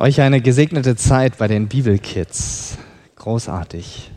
Euch 0.00 0.22
eine 0.22 0.40
gesegnete 0.40 0.96
Zeit 0.96 1.36
bei 1.36 1.46
den 1.46 1.68
Bibelkids. 1.68 2.78
Großartig. 3.16 4.10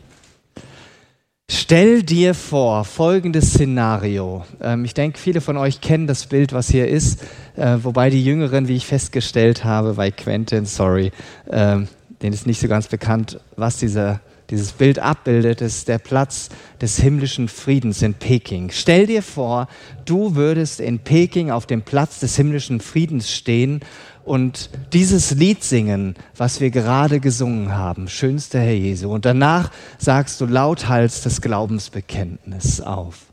Stell 1.50 2.02
dir 2.02 2.32
vor, 2.32 2.86
folgendes 2.86 3.50
Szenario. 3.50 4.46
Ähm, 4.62 4.86
ich 4.86 4.94
denke, 4.94 5.18
viele 5.18 5.42
von 5.42 5.58
euch 5.58 5.82
kennen 5.82 6.06
das 6.06 6.24
Bild, 6.24 6.54
was 6.54 6.70
hier 6.70 6.88
ist, 6.88 7.22
äh, 7.56 7.76
wobei 7.82 8.08
die 8.08 8.24
Jüngeren, 8.24 8.66
wie 8.66 8.76
ich 8.76 8.86
festgestellt 8.86 9.64
habe 9.64 9.92
bei 9.92 10.10
Quentin, 10.10 10.64
sorry, 10.64 11.12
ähm, 11.50 11.86
denen 12.22 12.32
ist 12.32 12.46
nicht 12.46 12.62
so 12.62 12.68
ganz 12.68 12.88
bekannt, 12.88 13.38
was 13.56 13.76
dieser 13.76 14.22
dieses 14.50 14.72
Bild 14.72 14.98
abbildet, 14.98 15.60
ist 15.60 15.88
der 15.88 15.98
Platz 15.98 16.48
des 16.80 16.98
himmlischen 16.98 17.48
Friedens 17.48 18.02
in 18.02 18.14
Peking. 18.14 18.70
Stell 18.70 19.06
dir 19.06 19.22
vor, 19.22 19.68
du 20.04 20.34
würdest 20.34 20.80
in 20.80 20.98
Peking 20.98 21.50
auf 21.50 21.66
dem 21.66 21.82
Platz 21.82 22.20
des 22.20 22.36
himmlischen 22.36 22.80
Friedens 22.80 23.32
stehen 23.32 23.80
und 24.24 24.70
dieses 24.92 25.32
Lied 25.32 25.62
singen, 25.62 26.14
was 26.36 26.60
wir 26.60 26.70
gerade 26.70 27.20
gesungen 27.20 27.76
haben, 27.76 28.08
schönster 28.08 28.60
Herr 28.60 28.74
Jesu. 28.74 29.12
Und 29.12 29.24
danach 29.24 29.70
sagst 29.98 30.40
du 30.40 30.46
lauthals 30.46 31.22
das 31.22 31.40
Glaubensbekenntnis 31.40 32.80
auf. 32.80 33.32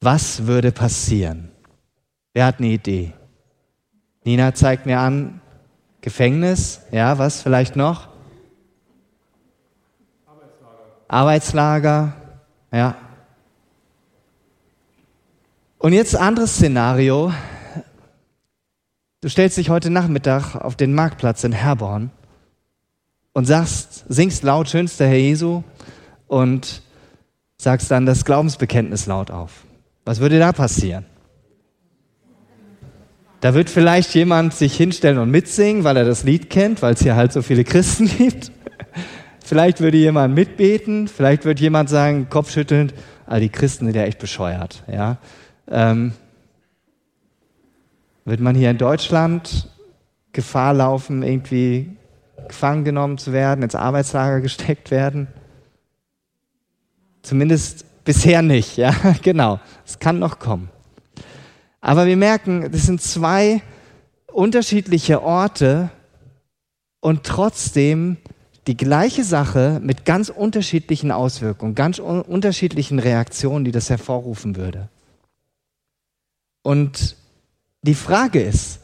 Was 0.00 0.46
würde 0.46 0.72
passieren? 0.72 1.50
Wer 2.32 2.46
hat 2.46 2.58
eine 2.58 2.68
Idee? 2.68 3.12
Nina 4.24 4.54
zeigt 4.54 4.86
mir 4.86 4.98
an, 4.98 5.40
Gefängnis, 6.00 6.80
ja, 6.90 7.18
was 7.18 7.42
vielleicht 7.42 7.76
noch? 7.76 8.08
Arbeitslager, 11.08 12.14
ja. 12.72 12.96
Und 15.78 15.92
jetzt 15.92 16.16
anderes 16.16 16.54
Szenario. 16.54 17.32
Du 19.24 19.30
stellst 19.30 19.56
dich 19.56 19.70
heute 19.70 19.88
Nachmittag 19.88 20.54
auf 20.54 20.76
den 20.76 20.92
Marktplatz 20.92 21.44
in 21.44 21.52
Herborn 21.52 22.10
und 23.32 23.46
sagst, 23.46 24.04
singst 24.06 24.42
laut 24.42 24.68
schönster 24.68 25.06
Herr 25.06 25.16
Jesu 25.16 25.62
und 26.26 26.82
sagst 27.56 27.90
dann 27.90 28.04
das 28.04 28.26
Glaubensbekenntnis 28.26 29.06
laut 29.06 29.30
auf. 29.30 29.64
Was 30.04 30.20
würde 30.20 30.38
da 30.38 30.52
passieren? 30.52 31.06
Da 33.40 33.54
wird 33.54 33.70
vielleicht 33.70 34.14
jemand 34.14 34.52
sich 34.52 34.76
hinstellen 34.76 35.16
und 35.16 35.30
mitsingen, 35.30 35.84
weil 35.84 35.96
er 35.96 36.04
das 36.04 36.24
Lied 36.24 36.50
kennt, 36.50 36.82
weil 36.82 36.92
es 36.92 37.02
hier 37.02 37.16
halt 37.16 37.32
so 37.32 37.40
viele 37.40 37.64
Christen 37.64 38.06
gibt. 38.18 38.52
Vielleicht 39.42 39.80
würde 39.80 39.96
jemand 39.96 40.34
mitbeten, 40.34 41.08
vielleicht 41.08 41.46
wird 41.46 41.60
jemand 41.60 41.88
sagen, 41.88 42.28
kopfschüttelnd, 42.28 42.92
all 43.24 43.40
die 43.40 43.48
Christen 43.48 43.86
sind 43.86 43.96
ja 43.96 44.02
echt 44.02 44.18
bescheuert. 44.18 44.84
Ja? 44.86 45.16
Ähm, 45.70 46.12
wird 48.24 48.40
man 48.40 48.54
hier 48.54 48.70
in 48.70 48.78
Deutschland 48.78 49.68
Gefahr 50.32 50.74
laufen, 50.74 51.22
irgendwie 51.22 51.96
gefangen 52.48 52.84
genommen 52.84 53.18
zu 53.18 53.32
werden, 53.32 53.62
ins 53.62 53.74
Arbeitslager 53.74 54.40
gesteckt 54.40 54.90
werden? 54.90 55.28
Zumindest 57.22 57.84
bisher 58.04 58.42
nicht, 58.42 58.76
ja, 58.76 58.94
genau. 59.22 59.60
Es 59.86 59.98
kann 59.98 60.18
noch 60.18 60.38
kommen. 60.38 60.68
Aber 61.80 62.06
wir 62.06 62.16
merken, 62.16 62.70
das 62.72 62.86
sind 62.86 63.00
zwei 63.00 63.62
unterschiedliche 64.32 65.22
Orte 65.22 65.90
und 67.00 67.24
trotzdem 67.24 68.16
die 68.66 68.76
gleiche 68.76 69.24
Sache 69.24 69.80
mit 69.82 70.06
ganz 70.06 70.30
unterschiedlichen 70.30 71.12
Auswirkungen, 71.12 71.74
ganz 71.74 71.98
un 71.98 72.22
unterschiedlichen 72.22 72.98
Reaktionen, 72.98 73.64
die 73.64 73.72
das 73.72 73.90
hervorrufen 73.90 74.56
würde. 74.56 74.88
Und 76.62 77.16
die 77.84 77.94
Frage 77.94 78.40
ist, 78.40 78.80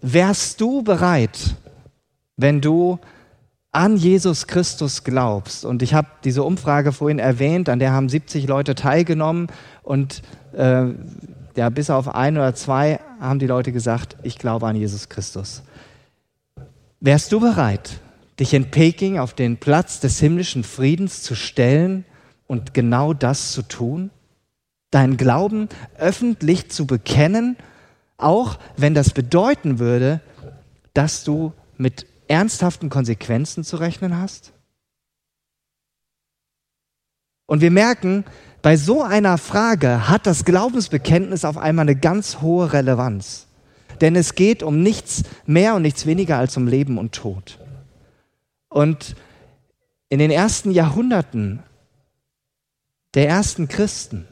wärst 0.00 0.60
du 0.60 0.82
bereit, 0.82 1.54
wenn 2.36 2.60
du 2.60 2.98
an 3.70 3.96
Jesus 3.96 4.48
Christus 4.48 5.04
glaubst? 5.04 5.64
Und 5.64 5.80
ich 5.80 5.94
habe 5.94 6.08
diese 6.24 6.42
Umfrage 6.42 6.90
vorhin 6.90 7.20
erwähnt, 7.20 7.68
an 7.68 7.78
der 7.78 7.92
haben 7.92 8.08
70 8.08 8.48
Leute 8.48 8.74
teilgenommen 8.74 9.46
und 9.84 10.22
äh, 10.54 10.86
ja, 11.54 11.68
bis 11.70 11.88
auf 11.88 12.14
ein 12.14 12.36
oder 12.36 12.52
zwei 12.54 12.98
haben 13.20 13.38
die 13.38 13.46
Leute 13.46 13.70
gesagt, 13.70 14.16
ich 14.24 14.38
glaube 14.38 14.66
an 14.66 14.74
Jesus 14.74 15.08
Christus. 15.08 15.62
Wärst 16.98 17.30
du 17.30 17.38
bereit, 17.38 18.00
dich 18.40 18.54
in 18.54 18.72
Peking 18.72 19.18
auf 19.20 19.34
den 19.34 19.58
Platz 19.58 20.00
des 20.00 20.18
himmlischen 20.18 20.64
Friedens 20.64 21.22
zu 21.22 21.36
stellen 21.36 22.04
und 22.48 22.74
genau 22.74 23.12
das 23.12 23.52
zu 23.52 23.62
tun? 23.62 24.10
Deinen 24.90 25.16
Glauben 25.16 25.68
öffentlich 25.96 26.70
zu 26.70 26.86
bekennen, 26.86 27.56
auch 28.22 28.58
wenn 28.76 28.94
das 28.94 29.10
bedeuten 29.10 29.78
würde, 29.78 30.20
dass 30.94 31.24
du 31.24 31.52
mit 31.76 32.06
ernsthaften 32.28 32.88
Konsequenzen 32.88 33.64
zu 33.64 33.76
rechnen 33.76 34.18
hast? 34.18 34.52
Und 37.46 37.60
wir 37.60 37.70
merken, 37.70 38.24
bei 38.62 38.76
so 38.76 39.02
einer 39.02 39.38
Frage 39.38 40.08
hat 40.08 40.26
das 40.26 40.44
Glaubensbekenntnis 40.44 41.44
auf 41.44 41.58
einmal 41.58 41.84
eine 41.84 41.96
ganz 41.96 42.40
hohe 42.40 42.72
Relevanz. 42.72 43.48
Denn 44.00 44.16
es 44.16 44.34
geht 44.34 44.62
um 44.62 44.82
nichts 44.82 45.24
mehr 45.46 45.74
und 45.74 45.82
nichts 45.82 46.06
weniger 46.06 46.38
als 46.38 46.56
um 46.56 46.66
Leben 46.66 46.98
und 46.98 47.12
Tod. 47.12 47.58
Und 48.68 49.16
in 50.08 50.18
den 50.18 50.30
ersten 50.30 50.70
Jahrhunderten 50.70 51.62
der 53.14 53.28
ersten 53.28 53.68
Christen 53.68 54.26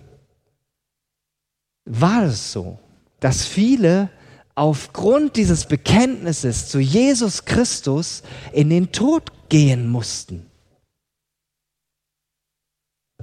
war 1.84 2.24
es 2.24 2.52
so, 2.52 2.78
dass 3.20 3.44
viele 3.44 4.10
aufgrund 4.54 5.36
dieses 5.36 5.66
Bekenntnisses 5.66 6.68
zu 6.68 6.80
Jesus 6.80 7.44
Christus 7.44 8.22
in 8.52 8.68
den 8.68 8.92
Tod 8.92 9.30
gehen 9.48 9.88
mussten. 9.88 10.46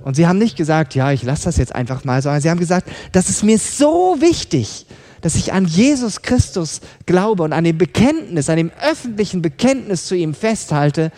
Und 0.03 0.15
sie 0.15 0.27
haben 0.27 0.37
nicht 0.37 0.55
gesagt, 0.55 0.95
ja, 0.95 1.11
ich 1.11 1.23
lasse 1.23 1.45
das 1.45 1.57
jetzt 1.57 1.75
einfach 1.75 2.03
mal, 2.03 2.21
sondern 2.21 2.41
sie 2.41 2.49
haben 2.49 2.59
gesagt, 2.59 2.89
das 3.11 3.29
ist 3.29 3.43
mir 3.43 3.57
so 3.57 4.17
wichtig, 4.19 4.85
dass 5.21 5.35
ich 5.35 5.53
an 5.53 5.65
Jesus 5.65 6.21
Christus 6.21 6.81
glaube 7.05 7.43
und 7.43 7.53
an 7.53 7.63
dem 7.63 7.77
Bekenntnis, 7.77 8.49
an 8.49 8.57
dem 8.57 8.71
öffentlichen 8.81 9.41
Bekenntnis 9.41 10.05
zu 10.05 10.15
ihm 10.15 10.33
festhalte, 10.33 11.11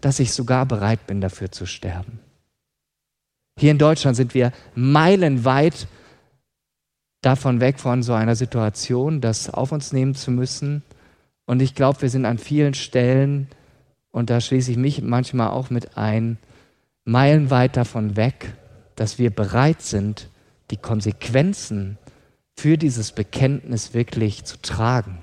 dass 0.00 0.20
ich 0.20 0.32
sogar 0.32 0.66
bereit 0.66 1.06
bin, 1.06 1.20
dafür 1.20 1.50
zu 1.50 1.64
sterben. 1.64 2.20
Hier 3.58 3.70
in 3.70 3.78
Deutschland 3.78 4.16
sind 4.16 4.34
wir 4.34 4.52
meilenweit 4.74 5.86
davon 7.24 7.60
weg 7.60 7.80
von 7.80 8.02
so 8.02 8.12
einer 8.12 8.36
Situation, 8.36 9.20
das 9.20 9.50
auf 9.50 9.72
uns 9.72 9.92
nehmen 9.92 10.14
zu 10.14 10.30
müssen. 10.30 10.82
Und 11.46 11.60
ich 11.60 11.74
glaube, 11.74 12.02
wir 12.02 12.10
sind 12.10 12.26
an 12.26 12.38
vielen 12.38 12.74
Stellen, 12.74 13.48
und 14.10 14.30
da 14.30 14.40
schließe 14.40 14.70
ich 14.70 14.76
mich 14.76 15.02
manchmal 15.02 15.48
auch 15.48 15.70
mit 15.70 15.96
ein, 15.96 16.38
meilenweit 17.04 17.76
davon 17.76 18.16
weg, 18.16 18.54
dass 18.96 19.18
wir 19.18 19.30
bereit 19.30 19.82
sind, 19.82 20.28
die 20.70 20.76
Konsequenzen 20.76 21.98
für 22.56 22.78
dieses 22.78 23.12
Bekenntnis 23.12 23.92
wirklich 23.92 24.44
zu 24.44 24.60
tragen. 24.62 25.18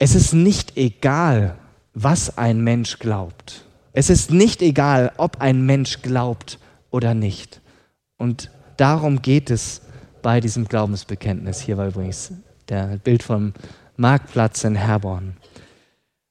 Es 0.00 0.14
ist 0.14 0.32
nicht 0.32 0.76
egal, 0.76 1.58
was 1.94 2.38
ein 2.38 2.62
Mensch 2.62 2.98
glaubt. 2.98 3.64
Es 3.92 4.10
ist 4.10 4.30
nicht 4.30 4.62
egal, 4.62 5.12
ob 5.16 5.40
ein 5.40 5.64
Mensch 5.64 6.02
glaubt 6.02 6.58
oder 6.90 7.14
nicht. 7.14 7.60
Und 8.18 8.50
darum 8.76 9.22
geht 9.22 9.50
es 9.50 9.80
bei 10.20 10.40
diesem 10.40 10.66
Glaubensbekenntnis. 10.66 11.60
Hier 11.60 11.78
war 11.78 11.88
übrigens 11.88 12.32
der 12.68 12.98
Bild 12.98 13.22
vom 13.22 13.54
Marktplatz 13.96 14.64
in 14.64 14.74
Herborn. 14.74 15.36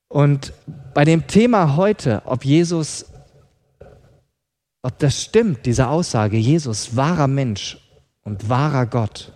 Und 0.09 0.53
bei 0.94 1.03
dem 1.03 1.28
Thema 1.28 1.76
heute, 1.76 2.22
ob 2.26 2.46
Jesus 2.46 3.06
ob 4.88 5.00
das 5.00 5.22
stimmt, 5.22 5.66
diese 5.66 5.90
Aussage, 5.90 6.38
Jesus, 6.38 6.96
wahrer 6.96 7.28
Mensch 7.28 7.78
und 8.24 8.47
wahrer 8.47 8.86
Gott. 8.86 9.34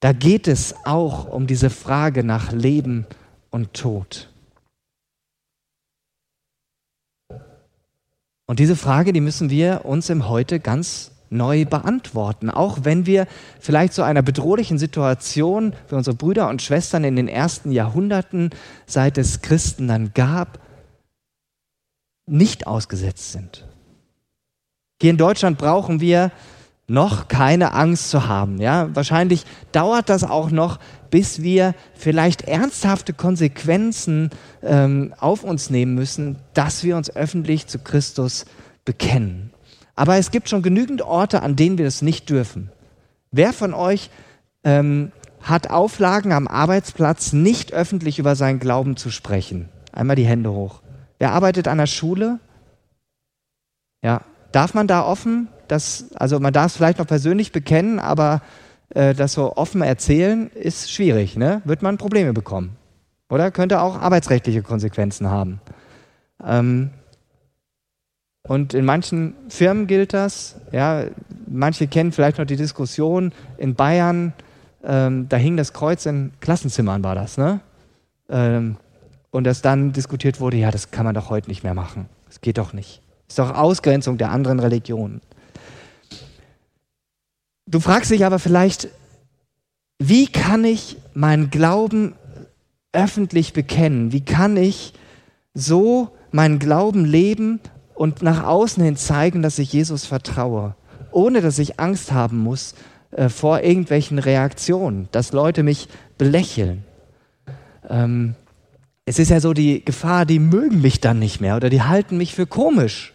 Da 0.00 0.12
geht 0.12 0.48
es 0.48 0.74
auch 0.84 1.28
um 1.28 1.46
diese 1.46 1.70
Frage 1.70 2.24
nach 2.24 2.50
Leben 2.50 3.06
und 3.50 3.74
Tod. 3.74 4.28
Und 8.46 8.58
diese 8.58 8.74
Frage, 8.74 9.12
die 9.12 9.20
müssen 9.20 9.50
wir 9.50 9.84
uns 9.84 10.10
im 10.10 10.28
Heute 10.28 10.58
ganz 10.58 11.12
neu 11.30 11.64
beantworten. 11.64 12.50
Auch 12.50 12.78
wenn 12.82 13.06
wir 13.06 13.26
vielleicht 13.60 13.92
so 13.92 14.02
einer 14.02 14.22
bedrohlichen 14.22 14.78
Situation 14.78 15.74
für 15.86 15.96
unsere 15.96 16.16
Brüder 16.16 16.48
und 16.48 16.62
Schwestern 16.62 17.04
in 17.04 17.16
den 17.16 17.28
ersten 17.28 17.70
Jahrhunderten, 17.70 18.50
seit 18.86 19.18
es 19.18 19.42
Christen 19.42 19.88
dann 19.88 20.12
gab, 20.14 20.58
nicht 22.26 22.66
ausgesetzt 22.66 23.32
sind. 23.32 23.66
Hier 25.00 25.10
in 25.10 25.16
Deutschland 25.16 25.58
brauchen 25.58 26.00
wir 26.00 26.32
noch 26.88 27.28
keine 27.28 27.74
Angst 27.74 28.10
zu 28.10 28.26
haben. 28.26 28.60
Ja, 28.60 28.88
wahrscheinlich 28.94 29.44
dauert 29.72 30.08
das 30.08 30.24
auch 30.24 30.50
noch, 30.50 30.78
bis 31.10 31.42
wir 31.42 31.74
vielleicht 31.94 32.42
ernsthafte 32.42 33.12
Konsequenzen 33.12 34.30
ähm, 34.62 35.14
auf 35.18 35.44
uns 35.44 35.70
nehmen 35.70 35.94
müssen, 35.94 36.36
dass 36.54 36.82
wir 36.84 36.96
uns 36.96 37.14
öffentlich 37.14 37.66
zu 37.66 37.78
Christus 37.78 38.46
bekennen. 38.84 39.52
Aber 39.98 40.16
es 40.16 40.30
gibt 40.30 40.48
schon 40.48 40.62
genügend 40.62 41.02
Orte, 41.02 41.42
an 41.42 41.56
denen 41.56 41.76
wir 41.76 41.84
das 41.84 42.02
nicht 42.02 42.30
dürfen. 42.30 42.70
Wer 43.32 43.52
von 43.52 43.74
euch 43.74 44.10
ähm, 44.62 45.10
hat 45.42 45.70
Auflagen 45.70 46.30
am 46.30 46.46
Arbeitsplatz, 46.46 47.32
nicht 47.32 47.72
öffentlich 47.72 48.20
über 48.20 48.36
seinen 48.36 48.60
Glauben 48.60 48.96
zu 48.96 49.10
sprechen? 49.10 49.68
Einmal 49.90 50.14
die 50.14 50.24
Hände 50.24 50.52
hoch. 50.52 50.82
Wer 51.18 51.32
arbeitet 51.32 51.66
an 51.66 51.78
der 51.78 51.88
Schule? 51.88 52.38
Ja, 54.00 54.20
darf 54.52 54.72
man 54.72 54.86
da 54.86 55.04
offen, 55.04 55.48
das, 55.66 56.12
also 56.14 56.38
man 56.38 56.52
darf 56.52 56.66
es 56.66 56.76
vielleicht 56.76 57.00
noch 57.00 57.06
persönlich 57.08 57.50
bekennen, 57.50 57.98
aber 57.98 58.40
äh, 58.90 59.14
das 59.14 59.32
so 59.32 59.56
offen 59.56 59.82
erzählen 59.82 60.48
ist 60.52 60.92
schwierig, 60.92 61.36
ne? 61.36 61.60
Wird 61.64 61.82
man 61.82 61.98
Probleme 61.98 62.32
bekommen. 62.32 62.76
Oder 63.30 63.50
könnte 63.50 63.80
auch 63.80 64.00
arbeitsrechtliche 64.00 64.62
Konsequenzen 64.62 65.28
haben. 65.28 65.60
Ähm, 66.46 66.90
und 68.48 68.72
in 68.72 68.84
manchen 68.84 69.34
Firmen 69.48 69.86
gilt 69.86 70.14
das. 70.14 70.56
Ja, 70.72 71.04
manche 71.46 71.86
kennen 71.86 72.12
vielleicht 72.12 72.38
noch 72.38 72.46
die 72.46 72.56
Diskussion 72.56 73.32
in 73.58 73.74
Bayern. 73.74 74.32
Ähm, 74.82 75.28
da 75.28 75.36
hing 75.36 75.56
das 75.56 75.74
Kreuz 75.74 76.06
in 76.06 76.32
Klassenzimmern, 76.40 77.04
war 77.04 77.14
das, 77.14 77.36
ne? 77.36 77.60
Ähm, 78.30 78.76
und 79.30 79.44
dass 79.44 79.60
dann 79.60 79.92
diskutiert 79.92 80.40
wurde, 80.40 80.56
ja, 80.56 80.70
das 80.70 80.90
kann 80.90 81.04
man 81.04 81.14
doch 81.14 81.28
heute 81.28 81.48
nicht 81.48 81.62
mehr 81.62 81.74
machen. 81.74 82.08
Das 82.26 82.40
geht 82.40 82.56
doch 82.56 82.72
nicht. 82.72 83.02
Ist 83.28 83.38
doch 83.38 83.54
Ausgrenzung 83.54 84.16
der 84.16 84.30
anderen 84.30 84.60
Religionen. 84.60 85.20
Du 87.66 87.80
fragst 87.80 88.10
dich 88.10 88.24
aber 88.24 88.38
vielleicht, 88.38 88.88
wie 89.98 90.26
kann 90.26 90.64
ich 90.64 90.96
meinen 91.12 91.50
Glauben 91.50 92.14
öffentlich 92.92 93.52
bekennen? 93.52 94.12
Wie 94.12 94.22
kann 94.22 94.56
ich 94.56 94.94
so 95.52 96.12
meinen 96.30 96.58
Glauben 96.58 97.04
leben 97.04 97.60
und 97.98 98.22
nach 98.22 98.44
außen 98.44 98.82
hin 98.82 98.96
zeigen, 98.96 99.42
dass 99.42 99.58
ich 99.58 99.72
Jesus 99.72 100.06
vertraue, 100.06 100.76
ohne 101.10 101.40
dass 101.40 101.58
ich 101.58 101.80
Angst 101.80 102.12
haben 102.12 102.38
muss 102.38 102.74
äh, 103.10 103.28
vor 103.28 103.62
irgendwelchen 103.62 104.20
Reaktionen, 104.20 105.08
dass 105.10 105.32
Leute 105.32 105.64
mich 105.64 105.88
belächeln? 106.16 106.84
Ähm, 107.88 108.36
es 109.04 109.18
ist 109.18 109.30
ja 109.30 109.40
so 109.40 109.52
die 109.52 109.84
Gefahr, 109.84 110.26
die 110.26 110.38
mögen 110.38 110.80
mich 110.80 111.00
dann 111.00 111.18
nicht 111.18 111.40
mehr 111.40 111.56
oder 111.56 111.70
die 111.70 111.82
halten 111.82 112.16
mich 112.16 112.34
für 112.34 112.46
komisch. 112.46 113.14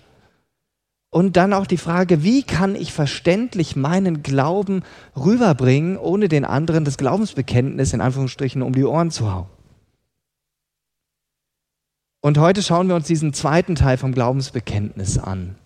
Und 1.10 1.38
dann 1.38 1.54
auch 1.54 1.68
die 1.68 1.78
Frage, 1.78 2.24
wie 2.24 2.44
kann 2.44 2.76
ich 2.76 2.92
verständlich 2.92 3.78
meinen 3.78 4.22
Glauben 4.22 4.82
rüberbringen, 5.16 5.96
ohne 5.98 6.28
den 6.28 6.44
anderen 6.44 6.84
das 6.84 6.98
Glaubensbekenntnis 6.98 7.94
in 7.94 8.02
Anführungsstrichen 8.02 8.62
um 8.62 8.74
die 8.74 8.84
Ohren 8.84 9.12
zu 9.12 9.32
hauen. 9.32 9.53
Und 12.26 12.38
heute 12.38 12.64
schauen 12.64 12.88
wir 12.88 12.96
uns 12.96 13.08
diesen 13.08 13.34
zweiten 13.34 13.76
Teil 13.76 13.98
vom 13.98 14.14
Glaubensbekenntnis 14.14 15.18
an. 15.18 15.58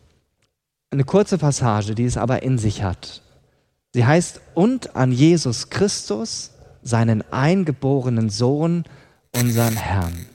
Eine 0.89 1.03
kurze 1.03 1.37
Passage, 1.37 1.93
die 1.93 2.05
es 2.05 2.17
aber 2.17 2.41
in 2.41 2.57
sich 2.57 2.81
hat. 2.81 3.21
Sie 3.93 4.07
heißt, 4.07 4.41
und 4.55 4.95
an 4.95 5.11
Jesus 5.11 5.69
Christus, 5.69 6.53
seinen 6.81 7.21
eingeborenen 7.31 8.31
Sohn, 8.31 8.85
unseren 9.35 9.75
Herrn. 9.75 10.25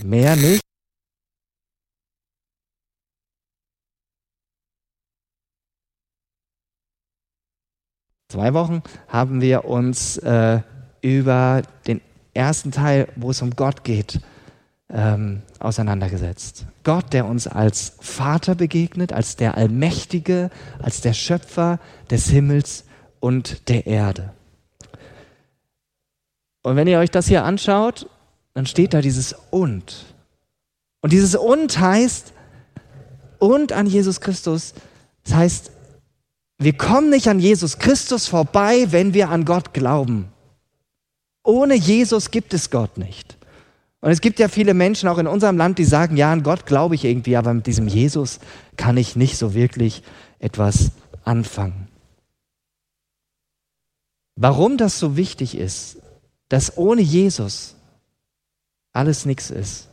Mehr 0.00 0.36
nicht. 0.36 0.62
zwei 8.28 8.54
Wochen 8.54 8.82
haben 9.08 9.42
wir 9.42 9.66
uns 9.66 10.16
äh, 10.18 10.62
über 11.02 11.62
den 11.86 12.00
ersten 12.32 12.70
Teil, 12.70 13.08
wo 13.16 13.30
es 13.30 13.42
um 13.42 13.50
Gott 13.50 13.84
geht, 13.84 14.20
ähm, 14.92 15.42
auseinandergesetzt. 15.58 16.66
Gott, 16.84 17.12
der 17.12 17.26
uns 17.26 17.46
als 17.46 17.94
Vater 18.00 18.54
begegnet, 18.54 19.12
als 19.12 19.36
der 19.36 19.56
Allmächtige, 19.56 20.50
als 20.78 21.00
der 21.00 21.14
Schöpfer 21.14 21.78
des 22.10 22.28
Himmels 22.28 22.84
und 23.20 23.68
der 23.68 23.86
Erde. 23.86 24.32
Und 26.62 26.76
wenn 26.76 26.86
ihr 26.86 26.98
euch 26.98 27.10
das 27.10 27.26
hier 27.26 27.44
anschaut, 27.44 28.08
dann 28.54 28.66
steht 28.66 28.94
da 28.94 29.00
dieses 29.00 29.34
und. 29.50 30.14
Und 31.00 31.12
dieses 31.12 31.34
und 31.34 31.80
heißt, 31.80 32.32
und 33.38 33.72
an 33.72 33.86
Jesus 33.86 34.20
Christus, 34.20 34.74
das 35.24 35.34
heißt, 35.34 35.72
wir 36.58 36.76
kommen 36.76 37.10
nicht 37.10 37.26
an 37.26 37.40
Jesus 37.40 37.78
Christus 37.78 38.28
vorbei, 38.28 38.86
wenn 38.90 39.14
wir 39.14 39.30
an 39.30 39.44
Gott 39.44 39.74
glauben. 39.74 40.28
Ohne 41.42 41.74
Jesus 41.74 42.30
gibt 42.30 42.54
es 42.54 42.70
Gott 42.70 42.98
nicht. 42.98 43.36
Und 44.02 44.10
es 44.10 44.20
gibt 44.20 44.40
ja 44.40 44.48
viele 44.48 44.74
Menschen 44.74 45.08
auch 45.08 45.18
in 45.18 45.28
unserem 45.28 45.56
Land, 45.56 45.78
die 45.78 45.84
sagen, 45.84 46.16
ja, 46.16 46.32
an 46.32 46.42
Gott 46.42 46.66
glaube 46.66 46.96
ich 46.96 47.04
irgendwie, 47.04 47.36
aber 47.36 47.54
mit 47.54 47.68
diesem 47.68 47.86
Jesus 47.86 48.40
kann 48.76 48.96
ich 48.96 49.14
nicht 49.14 49.38
so 49.38 49.54
wirklich 49.54 50.02
etwas 50.40 50.90
anfangen. 51.24 51.86
Warum 54.34 54.76
das 54.76 54.98
so 54.98 55.16
wichtig 55.16 55.56
ist, 55.56 55.98
dass 56.48 56.76
ohne 56.76 57.00
Jesus 57.00 57.76
alles 58.92 59.24
nichts 59.24 59.50
ist, 59.50 59.88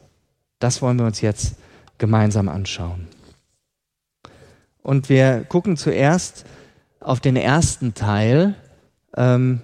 das 0.58 0.82
wollen 0.82 0.98
wir 0.98 1.06
uns 1.06 1.22
jetzt 1.22 1.56
gemeinsam 2.00 2.50
anschauen. 2.50 3.08
Und 4.82 5.10
wir 5.10 5.44
gucken 5.44 5.78
zuerst 5.78 6.46
auf 7.00 7.20
den 7.20 7.36
ersten 7.36 7.94
Teil 7.94 8.56
ähm, 9.16 9.62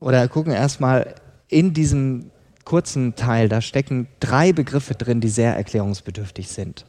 oder 0.00 0.26
gucken 0.28 0.52
erstmal 0.52 1.14
in 1.52 1.74
diesem 1.74 2.30
kurzen 2.64 3.14
Teil, 3.14 3.48
da 3.48 3.60
stecken 3.60 4.08
drei 4.20 4.52
Begriffe 4.52 4.94
drin, 4.94 5.20
die 5.20 5.28
sehr 5.28 5.54
erklärungsbedürftig 5.54 6.48
sind. 6.48 6.86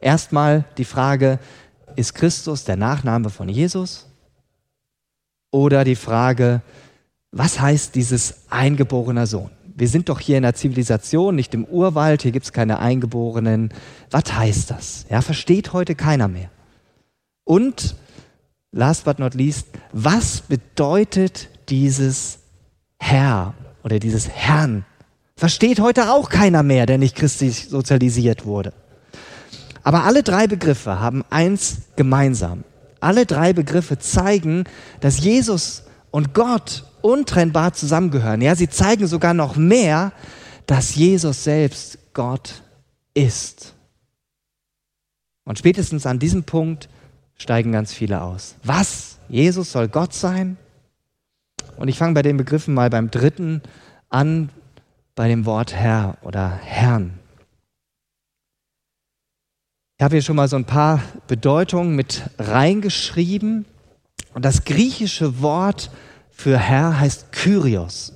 Erstmal 0.00 0.64
die 0.78 0.84
Frage, 0.84 1.38
ist 1.96 2.14
Christus 2.14 2.64
der 2.64 2.76
Nachname 2.76 3.30
von 3.30 3.48
Jesus? 3.48 4.06
Oder 5.50 5.84
die 5.84 5.96
Frage, 5.96 6.62
was 7.30 7.60
heißt 7.60 7.94
dieses 7.94 8.50
eingeborener 8.50 9.26
Sohn? 9.26 9.50
Wir 9.76 9.88
sind 9.88 10.08
doch 10.08 10.20
hier 10.20 10.36
in 10.36 10.44
der 10.44 10.54
Zivilisation, 10.54 11.34
nicht 11.34 11.52
im 11.54 11.64
Urwald, 11.64 12.22
hier 12.22 12.30
gibt 12.30 12.44
es 12.44 12.52
keine 12.52 12.78
Eingeborenen. 12.78 13.72
Was 14.10 14.32
heißt 14.32 14.70
das? 14.70 15.06
Ja, 15.10 15.20
versteht 15.20 15.72
heute 15.72 15.96
keiner 15.96 16.28
mehr. 16.28 16.50
Und 17.42 17.96
last 18.70 19.04
but 19.04 19.18
not 19.18 19.34
least, 19.34 19.68
was 19.92 20.42
bedeutet 20.42 21.48
dieses 21.68 22.38
Herr 22.98 23.54
oder 23.84 24.00
dieses 24.00 24.28
Herrn? 24.28 24.84
Versteht 25.36 25.78
heute 25.78 26.10
auch 26.10 26.28
keiner 26.30 26.64
mehr, 26.64 26.86
der 26.86 26.98
nicht 26.98 27.14
christlich 27.14 27.68
sozialisiert 27.68 28.44
wurde. 28.44 28.72
Aber 29.84 30.04
alle 30.04 30.22
drei 30.22 30.46
Begriffe 30.46 30.98
haben 30.98 31.24
eins 31.30 31.82
gemeinsam. 31.94 32.64
Alle 33.00 33.26
drei 33.26 33.52
Begriffe 33.52 33.98
zeigen, 33.98 34.64
dass 35.00 35.20
Jesus 35.20 35.84
und 36.10 36.32
Gott 36.32 36.84
untrennbar 37.02 37.74
zusammengehören. 37.74 38.40
Ja, 38.40 38.56
sie 38.56 38.68
zeigen 38.68 39.06
sogar 39.06 39.34
noch 39.34 39.56
mehr, 39.56 40.12
dass 40.66 40.94
Jesus 40.94 41.44
selbst 41.44 41.98
Gott 42.14 42.62
ist. 43.12 43.74
Und 45.44 45.58
spätestens 45.58 46.06
an 46.06 46.18
diesem 46.18 46.44
Punkt 46.44 46.88
steigen 47.36 47.72
ganz 47.72 47.92
viele 47.92 48.22
aus. 48.22 48.54
Was? 48.62 49.18
Jesus 49.28 49.72
soll 49.72 49.88
Gott 49.88 50.14
sein? 50.14 50.56
Und 51.76 51.88
ich 51.88 51.98
fange 51.98 52.14
bei 52.14 52.22
den 52.22 52.36
Begriffen 52.36 52.74
mal 52.74 52.90
beim 52.90 53.10
dritten 53.10 53.62
an, 54.08 54.50
bei 55.14 55.28
dem 55.28 55.46
Wort 55.46 55.74
Herr 55.74 56.18
oder 56.22 56.48
Herrn. 56.50 57.18
Ich 59.96 60.04
habe 60.04 60.16
hier 60.16 60.22
schon 60.22 60.36
mal 60.36 60.48
so 60.48 60.56
ein 60.56 60.64
paar 60.64 61.00
Bedeutungen 61.28 61.94
mit 61.94 62.22
reingeschrieben. 62.38 63.64
Und 64.34 64.44
das 64.44 64.64
griechische 64.64 65.40
Wort 65.40 65.90
für 66.30 66.58
Herr 66.58 66.98
heißt 66.98 67.30
Kyrios. 67.32 68.12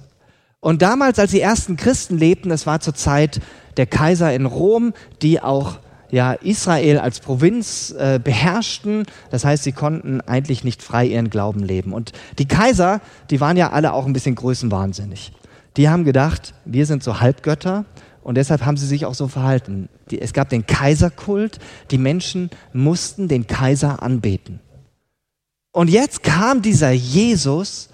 Und 0.61 0.83
damals, 0.83 1.21
als 1.21 1.31
die 1.31 1.41
ersten 1.41 1.77
Christen 1.77 2.19
lebten, 2.19 2.49
das 2.49 2.67
war 2.67 2.81
zur 2.81 2.95
Zeit 2.95 3.41
der 3.77 3.87
Kaiser 3.87 4.35
in 4.35 4.45
Rom, 4.45 4.93
die 5.23 5.41
auch 5.41 5.79
ja, 6.11 6.33
Israel 6.33 6.99
als 6.99 7.21
Provinz 7.21 7.95
äh, 7.99 8.21
beherrschten. 8.23 9.05
Das 9.31 9.45
heißt, 9.45 9.65
sie 9.65 9.73
konnten 9.73 10.21
eigentlich 10.23 10.65
nicht 10.65 10.83
frei 10.83 11.07
ihren 11.07 11.31
Glauben 11.31 11.63
leben. 11.63 11.93
Und 11.93 12.13
die 12.39 12.49
Kaiser, 12.49 13.01
die 13.31 13.41
waren 13.41 13.57
ja 13.57 13.71
alle 13.71 13.93
auch 13.93 14.07
ein 14.07 14.13
bisschen 14.13 14.35
größenwahnsinnig. 14.35 15.33
Die 15.77 15.89
haben 15.89 16.05
gedacht, 16.05 16.55
wir 16.65 16.87
sind 16.87 17.03
so 17.03 17.21
Halbgötter 17.21 17.85
und 18.23 18.37
deshalb 18.37 18.65
haben 18.65 18.77
sie 18.77 18.87
sich 18.87 19.07
auch 19.07 19.15
so 19.15 19.29
verhalten. 19.29 19.89
Die, 20.11 20.21
es 20.21 20.33
gab 20.33 20.49
den 20.49 20.67
Kaiserkult, 20.67 21.59
die 21.91 21.99
Menschen 21.99 22.51
mussten 22.73 23.29
den 23.29 23.47
Kaiser 23.47 24.03
anbeten. 24.03 24.61
Und 25.73 25.89
jetzt 25.89 26.23
kam 26.23 26.63
dieser 26.63 26.91
Jesus 26.91 27.91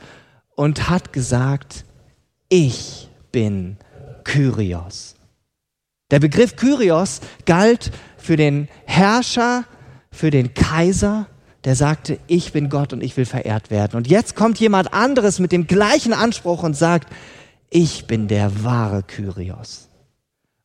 und 0.55 0.89
hat 0.89 1.13
gesagt, 1.13 1.85
ich 2.49 3.09
bin 3.33 3.77
Kyrios. 4.23 5.14
Der 6.15 6.21
Begriff 6.21 6.55
Kyrios 6.55 7.21
galt 7.45 7.91
für 8.19 8.37
den 8.37 8.69
Herrscher, 8.85 9.65
für 10.13 10.31
den 10.31 10.55
Kaiser, 10.55 11.27
der 11.65 11.75
sagte, 11.75 12.21
ich 12.29 12.53
bin 12.53 12.69
Gott 12.69 12.93
und 12.93 13.03
ich 13.03 13.17
will 13.17 13.25
verehrt 13.25 13.73
werden. 13.73 13.97
Und 13.97 14.07
jetzt 14.07 14.37
kommt 14.37 14.61
jemand 14.61 14.95
anderes 14.95 15.41
mit 15.41 15.51
dem 15.51 15.67
gleichen 15.67 16.13
Anspruch 16.13 16.63
und 16.63 16.77
sagt, 16.77 17.13
ich 17.69 18.07
bin 18.07 18.29
der 18.29 18.63
wahre 18.63 19.03
Kyrios. 19.03 19.89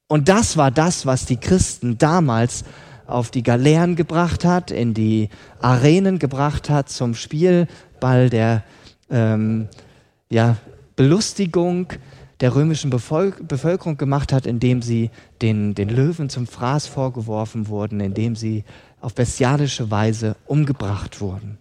Und 0.07 0.29
das 0.29 0.55
war 0.55 0.69
das, 0.69 1.07
was 1.07 1.25
die 1.25 1.37
Christen 1.37 1.97
damals 1.97 2.63
auf 3.07 3.31
die 3.31 3.41
Galeeren 3.41 3.95
gebracht 3.95 4.45
hat, 4.45 4.69
in 4.69 4.93
die 4.93 5.29
Arenen 5.61 6.19
gebracht 6.19 6.69
hat, 6.69 6.89
zum 6.89 7.15
Spielball 7.15 8.29
der 8.29 8.63
ähm, 9.09 9.67
ja, 10.29 10.57
Belustigung 10.95 11.87
der 12.39 12.55
römischen 12.55 12.89
Bevölkerung 12.89 13.97
gemacht 13.97 14.31
hat, 14.31 14.45
indem 14.45 14.81
sie 14.81 15.09
den, 15.41 15.75
den 15.75 15.89
Löwen 15.89 16.29
zum 16.29 16.47
Fraß 16.47 16.87
vorgeworfen 16.87 17.67
wurden, 17.67 17.99
indem 17.99 18.35
sie 18.35 18.63
auf 19.01 19.13
bestialische 19.13 19.91
Weise 19.91 20.35
umgebracht 20.45 21.19
wurden. 21.19 21.57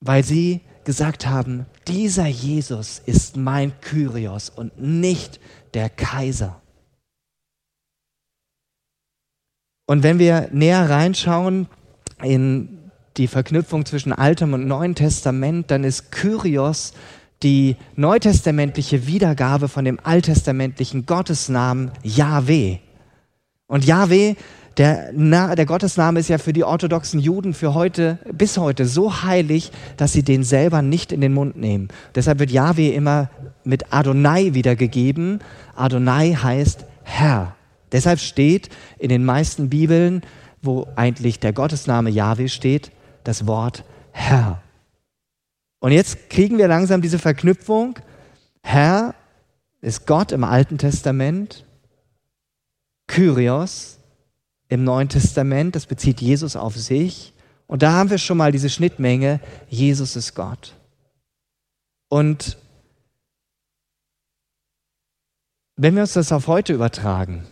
Weil 0.00 0.24
sie 0.24 0.60
gesagt 0.84 1.26
haben, 1.26 1.66
dieser 1.88 2.26
Jesus 2.26 3.02
ist 3.04 3.36
mein 3.36 3.72
Kyrios 3.80 4.50
und 4.50 4.80
nicht 4.80 5.40
der 5.74 5.90
Kaiser. 5.90 6.60
Und 9.86 10.04
wenn 10.04 10.20
wir 10.20 10.48
näher 10.52 10.88
reinschauen 10.88 11.66
in 12.22 12.90
die 13.16 13.26
Verknüpfung 13.26 13.84
zwischen 13.84 14.12
Altem 14.12 14.52
und 14.52 14.66
Neuen 14.66 14.94
Testament, 14.94 15.70
dann 15.70 15.82
ist 15.82 16.12
Kyrios 16.12 16.92
die 17.42 17.76
neutestamentliche 17.96 19.06
Wiedergabe 19.06 19.68
von 19.68 19.84
dem 19.84 19.98
alttestamentlichen 20.02 21.06
Gottesnamen 21.06 21.90
Yahweh. 22.02 22.78
Und 23.66 23.84
Yahweh, 23.84 24.34
der, 24.76 25.12
der 25.12 25.66
Gottesname 25.66 26.20
ist 26.20 26.28
ja 26.28 26.38
für 26.38 26.52
die 26.52 26.64
orthodoxen 26.64 27.20
Juden 27.20 27.54
für 27.54 27.74
heute, 27.74 28.18
bis 28.32 28.58
heute 28.58 28.86
so 28.86 29.22
heilig, 29.22 29.72
dass 29.96 30.12
sie 30.12 30.22
den 30.22 30.44
selber 30.44 30.82
nicht 30.82 31.12
in 31.12 31.20
den 31.20 31.34
Mund 31.34 31.56
nehmen. 31.56 31.88
Deshalb 32.14 32.38
wird 32.38 32.50
Yahweh 32.50 32.90
immer 32.90 33.30
mit 33.64 33.92
Adonai 33.92 34.54
wiedergegeben. 34.54 35.40
Adonai 35.76 36.34
heißt 36.34 36.84
Herr. 37.02 37.54
Deshalb 37.92 38.20
steht 38.20 38.68
in 38.98 39.08
den 39.08 39.24
meisten 39.24 39.68
Bibeln, 39.68 40.22
wo 40.62 40.86
eigentlich 40.94 41.40
der 41.40 41.52
Gottesname 41.52 42.10
Yahweh 42.10 42.48
steht, 42.48 42.92
das 43.24 43.46
Wort 43.46 43.84
Herr. 44.12 44.62
Und 45.80 45.92
jetzt 45.92 46.30
kriegen 46.30 46.58
wir 46.58 46.68
langsam 46.68 47.02
diese 47.02 47.18
Verknüpfung. 47.18 47.98
Herr 48.62 49.14
ist 49.80 50.06
Gott 50.06 50.30
im 50.30 50.44
Alten 50.44 50.78
Testament, 50.78 51.64
Kyrios 53.06 53.98
im 54.68 54.84
Neuen 54.84 55.08
Testament, 55.08 55.74
das 55.74 55.86
bezieht 55.86 56.20
Jesus 56.20 56.54
auf 56.54 56.76
sich. 56.76 57.32
Und 57.66 57.82
da 57.82 57.92
haben 57.92 58.10
wir 58.10 58.18
schon 58.18 58.36
mal 58.36 58.52
diese 58.52 58.68
Schnittmenge, 58.68 59.40
Jesus 59.68 60.16
ist 60.16 60.34
Gott. 60.34 60.74
Und 62.08 62.58
wenn 65.76 65.94
wir 65.94 66.02
uns 66.02 66.12
das 66.12 66.30
auf 66.30 66.46
heute 66.46 66.74
übertragen, 66.74 67.46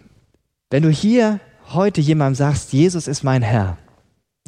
wenn 0.70 0.82
du 0.82 0.90
hier 0.90 1.40
heute 1.70 2.00
jemandem 2.00 2.34
sagst, 2.34 2.72
Jesus 2.72 3.08
ist 3.08 3.22
mein 3.22 3.42
Herr, 3.42 3.78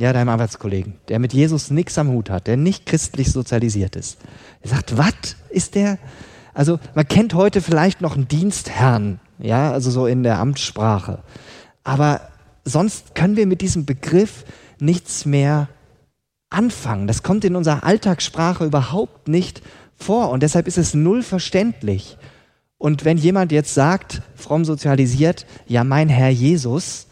ja, 0.01 0.15
deinem 0.15 0.31
Arbeitskollegen, 0.31 0.95
der 1.09 1.19
mit 1.19 1.35
Jesus 1.35 1.71
nichts 1.71 1.99
am 1.99 2.09
Hut 2.09 2.31
hat, 2.31 2.47
der 2.47 2.57
nicht 2.57 2.87
christlich 2.87 3.31
sozialisiert 3.33 3.97
ist. 3.97 4.17
Er 4.63 4.71
sagt, 4.71 4.97
was 4.97 5.37
ist 5.51 5.75
der? 5.75 5.99
Also 6.55 6.81
man 6.95 7.07
kennt 7.07 7.35
heute 7.35 7.61
vielleicht 7.61 8.01
noch 8.01 8.17
einen 8.17 8.27
Dienstherrn, 8.27 9.21
ja, 9.39 9.71
also 9.71 9.91
so 9.91 10.07
in 10.07 10.23
der 10.23 10.39
Amtssprache. 10.39 11.23
Aber 11.85 12.23
sonst 12.65 13.15
können 13.15 13.37
wir 13.37 13.47
mit 13.47 13.61
diesem 13.61 13.85
Begriff 13.85 14.47
nichts 14.79 15.27
mehr 15.27 15.69
anfangen. 16.49 17.07
Das 17.07 17.23
kommt 17.23 17.45
in 17.45 17.55
unserer 17.55 17.85
Alltagssprache 17.85 18.65
überhaupt 18.65 19.29
nicht 19.29 19.61
vor 19.97 20.31
und 20.31 20.43
deshalb 20.43 20.67
ist 20.67 20.79
es 20.79 20.95
null 20.95 21.23
verständlich. 21.23 22.17
Und 22.79 23.05
wenn 23.05 23.19
jemand 23.19 23.53
jetzt 23.53 23.75
sagt, 23.75 24.23
fromm 24.35 24.65
sozialisiert, 24.65 25.45
ja, 25.67 25.85
mein 25.85 26.09
Herr 26.09 26.31
Jesus, 26.31 27.07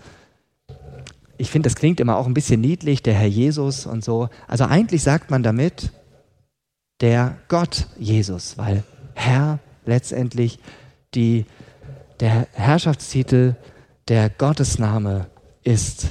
ich 1.38 1.50
finde, 1.50 1.68
das 1.68 1.76
klingt 1.76 2.00
immer 2.00 2.16
auch 2.16 2.26
ein 2.26 2.34
bisschen 2.34 2.60
niedlich, 2.60 3.02
der 3.02 3.14
Herr 3.14 3.28
Jesus 3.28 3.86
und 3.86 4.04
so. 4.04 4.28
Also 4.48 4.64
eigentlich 4.64 5.02
sagt 5.02 5.30
man 5.30 5.42
damit 5.42 5.92
der 7.00 7.38
Gott 7.46 7.86
Jesus, 7.96 8.58
weil 8.58 8.82
Herr 9.14 9.60
letztendlich 9.86 10.58
die, 11.14 11.46
der 12.20 12.48
Herrschaftstitel, 12.52 13.54
der 14.08 14.30
Gottesname 14.30 15.28
ist. 15.62 16.08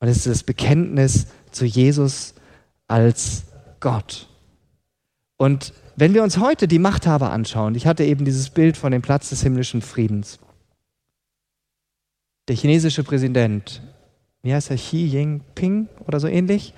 Und 0.00 0.08
es 0.08 0.18
ist 0.18 0.26
das 0.26 0.42
Bekenntnis 0.42 1.28
zu 1.52 1.64
Jesus 1.64 2.34
als 2.88 3.44
Gott. 3.78 4.28
Und 5.36 5.72
wenn 5.96 6.12
wir 6.12 6.22
uns 6.22 6.38
heute 6.38 6.66
die 6.66 6.78
Machthaber 6.78 7.30
anschauen, 7.30 7.74
ich 7.76 7.86
hatte 7.86 8.04
eben 8.04 8.24
dieses 8.24 8.50
Bild 8.50 8.76
von 8.76 8.90
dem 8.90 9.02
Platz 9.02 9.28
des 9.30 9.42
himmlischen 9.42 9.80
Friedens. 9.80 10.38
Der 12.48 12.56
chinesische 12.56 13.04
Präsident 13.04 13.80
wie 14.42 14.54
heißt 14.54 14.70
er, 14.70 14.76
Xi 14.76 15.06
Jinping 15.06 15.88
oder 16.06 16.20
so 16.20 16.26
ähnlich, 16.26 16.74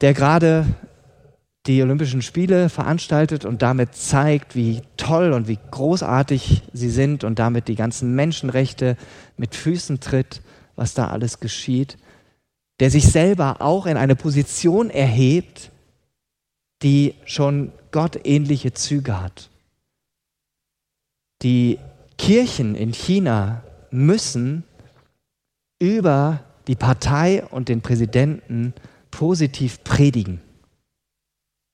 der 0.00 0.14
gerade 0.14 0.66
die 1.66 1.80
Olympischen 1.80 2.22
Spiele 2.22 2.68
veranstaltet 2.68 3.44
und 3.44 3.62
damit 3.62 3.94
zeigt, 3.94 4.56
wie 4.56 4.82
toll 4.96 5.32
und 5.32 5.46
wie 5.46 5.58
großartig 5.70 6.62
sie 6.72 6.90
sind 6.90 7.22
und 7.22 7.38
damit 7.38 7.68
die 7.68 7.76
ganzen 7.76 8.14
Menschenrechte 8.14 8.96
mit 9.36 9.54
Füßen 9.54 10.00
tritt, 10.00 10.42
was 10.74 10.94
da 10.94 11.08
alles 11.08 11.38
geschieht, 11.38 11.98
der 12.80 12.90
sich 12.90 13.06
selber 13.06 13.60
auch 13.60 13.86
in 13.86 13.96
eine 13.96 14.16
Position 14.16 14.90
erhebt, 14.90 15.70
die 16.82 17.14
schon 17.24 17.70
gottähnliche 17.92 18.72
Züge 18.72 19.20
hat. 19.20 19.50
Die 21.42 21.78
Kirchen 22.18 22.74
in 22.74 22.92
China 22.92 23.62
müssen 23.92 24.64
über 25.82 26.44
die 26.68 26.76
Partei 26.76 27.42
und 27.50 27.68
den 27.68 27.80
Präsidenten 27.80 28.72
positiv 29.10 29.82
predigen. 29.82 30.40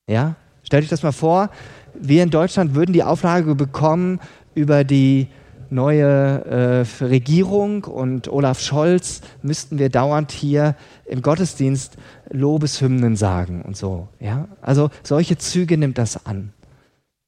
Ja? 0.09 0.35
Stellt 0.63 0.83
euch 0.83 0.89
das 0.89 1.03
mal 1.03 1.11
vor, 1.11 1.51
wir 1.93 2.23
in 2.23 2.31
Deutschland 2.31 2.73
würden 2.73 2.91
die 2.91 3.03
Auflage 3.03 3.53
bekommen 3.53 4.19
über 4.55 4.83
die 4.83 5.27
neue 5.69 6.43
äh, 6.45 7.03
Regierung 7.05 7.83
und 7.83 8.27
Olaf 8.27 8.59
Scholz 8.59 9.21
müssten 9.43 9.77
wir 9.77 9.89
dauernd 9.89 10.31
hier 10.31 10.75
im 11.05 11.21
Gottesdienst 11.21 11.97
Lobeshymnen 12.31 13.15
sagen 13.15 13.61
und 13.61 13.77
so. 13.77 14.07
Ja? 14.19 14.47
Also 14.59 14.89
solche 15.03 15.37
Züge 15.37 15.77
nimmt 15.77 15.99
das 15.99 16.25
an. 16.25 16.51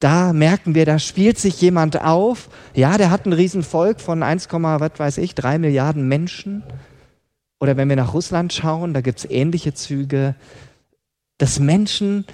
Da 0.02 0.34
merken 0.34 0.74
wir, 0.74 0.86
da 0.86 0.98
spielt 0.98 1.38
sich 1.38 1.62
jemand 1.62 2.02
auf. 2.02 2.50
Ja, 2.74 2.98
der 2.98 3.12
hat 3.12 3.28
ein 3.28 3.34
Riesenvolk 3.34 4.02
von 4.02 4.24
1, 4.24 4.48
was 4.52 4.92
weiß 4.98 5.18
ich, 5.20 5.36
3 5.36 5.60
Milliarden 5.60 6.08
Menschen. 6.08 6.64
Oder 7.60 7.78
wenn 7.78 7.88
wir 7.88 7.96
nach 7.96 8.16
Russland 8.16 8.52
schauen, 8.52 8.96
da 8.96 9.02
gibt 9.02 9.20
es 9.20 9.30
ähnliche 9.30 9.76
Züge. 9.76 10.34
Das 11.38 11.60
Menschen, 11.60 12.26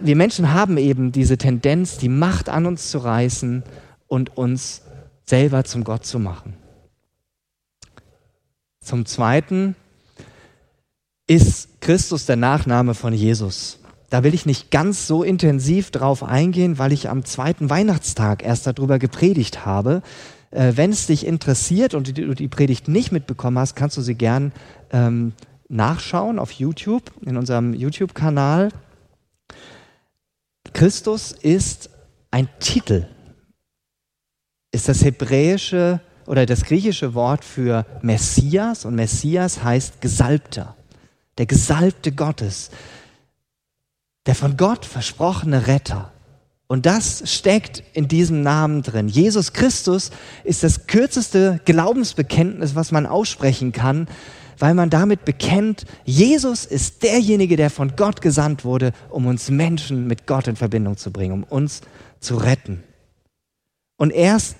wir 0.00 0.16
Menschen 0.16 0.54
haben 0.54 0.78
eben 0.78 1.12
diese 1.12 1.36
Tendenz, 1.36 1.98
die 1.98 2.08
Macht 2.08 2.48
an 2.48 2.64
uns 2.64 2.90
zu 2.90 2.96
reißen 2.96 3.62
und 4.08 4.38
uns 4.38 4.80
selber 5.26 5.64
zum 5.64 5.84
Gott 5.84 6.06
zu 6.06 6.18
machen. 6.18 6.54
Zum 8.80 9.04
Zweiten 9.04 9.76
ist 11.26 11.82
Christus 11.82 12.24
der 12.24 12.36
Nachname 12.36 12.94
von 12.94 13.12
Jesus. 13.12 13.79
Da 14.10 14.24
will 14.24 14.34
ich 14.34 14.44
nicht 14.44 14.72
ganz 14.72 15.06
so 15.06 15.22
intensiv 15.22 15.92
drauf 15.92 16.24
eingehen, 16.24 16.78
weil 16.78 16.92
ich 16.92 17.08
am 17.08 17.24
zweiten 17.24 17.70
Weihnachtstag 17.70 18.44
erst 18.44 18.66
darüber 18.66 18.98
gepredigt 18.98 19.64
habe. 19.64 20.02
Äh, 20.50 20.72
Wenn 20.74 20.90
es 20.90 21.06
dich 21.06 21.24
interessiert 21.24 21.94
und 21.94 22.18
du 22.18 22.34
die 22.34 22.48
Predigt 22.48 22.88
nicht 22.88 23.12
mitbekommen 23.12 23.58
hast, 23.58 23.76
kannst 23.76 23.96
du 23.96 24.02
sie 24.02 24.16
gern 24.16 24.52
ähm, 24.92 25.32
nachschauen 25.68 26.40
auf 26.40 26.50
YouTube, 26.50 27.12
in 27.24 27.36
unserem 27.36 27.72
YouTube-Kanal. 27.72 28.70
Christus 30.72 31.30
ist 31.30 31.90
ein 32.32 32.48
Titel, 32.58 33.06
ist 34.72 34.88
das 34.88 35.04
hebräische 35.04 36.00
oder 36.26 36.46
das 36.46 36.64
griechische 36.64 37.14
Wort 37.14 37.44
für 37.44 37.86
Messias 38.02 38.84
und 38.84 38.96
Messias 38.96 39.62
heißt 39.62 40.00
Gesalbter, 40.00 40.76
der 41.38 41.46
Gesalbte 41.46 42.10
Gottes 42.12 42.70
der 44.30 44.36
von 44.36 44.56
Gott 44.56 44.86
versprochene 44.86 45.66
Retter. 45.66 46.12
Und 46.68 46.86
das 46.86 47.24
steckt 47.34 47.82
in 47.94 48.06
diesem 48.06 48.42
Namen 48.42 48.82
drin. 48.82 49.08
Jesus 49.08 49.52
Christus 49.52 50.12
ist 50.44 50.62
das 50.62 50.86
kürzeste 50.86 51.60
Glaubensbekenntnis, 51.64 52.76
was 52.76 52.92
man 52.92 53.06
aussprechen 53.06 53.72
kann, 53.72 54.06
weil 54.56 54.74
man 54.74 54.88
damit 54.88 55.24
bekennt, 55.24 55.84
Jesus 56.04 56.64
ist 56.64 57.02
derjenige, 57.02 57.56
der 57.56 57.70
von 57.70 57.96
Gott 57.96 58.20
gesandt 58.20 58.64
wurde, 58.64 58.92
um 59.08 59.26
uns 59.26 59.50
Menschen 59.50 60.06
mit 60.06 60.28
Gott 60.28 60.46
in 60.46 60.54
Verbindung 60.54 60.96
zu 60.96 61.10
bringen, 61.10 61.32
um 61.32 61.42
uns 61.42 61.80
zu 62.20 62.36
retten. 62.36 62.84
Und 63.96 64.12
erst 64.12 64.58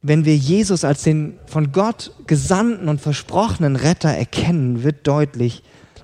wenn 0.00 0.24
wir 0.24 0.34
Jesus 0.34 0.82
als 0.82 1.04
den 1.04 1.38
von 1.46 1.70
Gott 1.70 2.10
gesandten 2.26 2.88
und 2.88 3.00
versprochenen 3.00 3.76
Retter 3.76 4.10
erkennen, 4.10 4.82
wird 4.82 5.06
deutlich, 5.06 5.62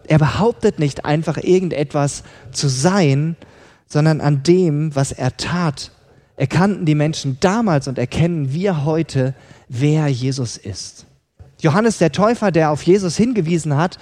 er 0.08 0.18
behauptet 0.18 0.78
nicht 0.78 1.04
einfach 1.04 1.36
irgendetwas 1.36 2.22
zu 2.50 2.68
sein, 2.68 3.36
sondern 3.86 4.20
an 4.20 4.42
dem, 4.42 4.94
was 4.94 5.12
er 5.12 5.36
tat, 5.36 5.92
erkannten 6.36 6.86
die 6.86 6.94
Menschen 6.94 7.38
damals 7.40 7.88
und 7.88 7.98
erkennen 7.98 8.52
wir 8.52 8.84
heute, 8.84 9.34
wer 9.68 10.08
Jesus 10.08 10.56
ist. 10.56 11.06
Johannes 11.60 11.98
der 11.98 12.12
Täufer, 12.12 12.50
der 12.50 12.70
auf 12.70 12.82
Jesus 12.82 13.16
hingewiesen 13.16 13.76
hat, 13.76 13.98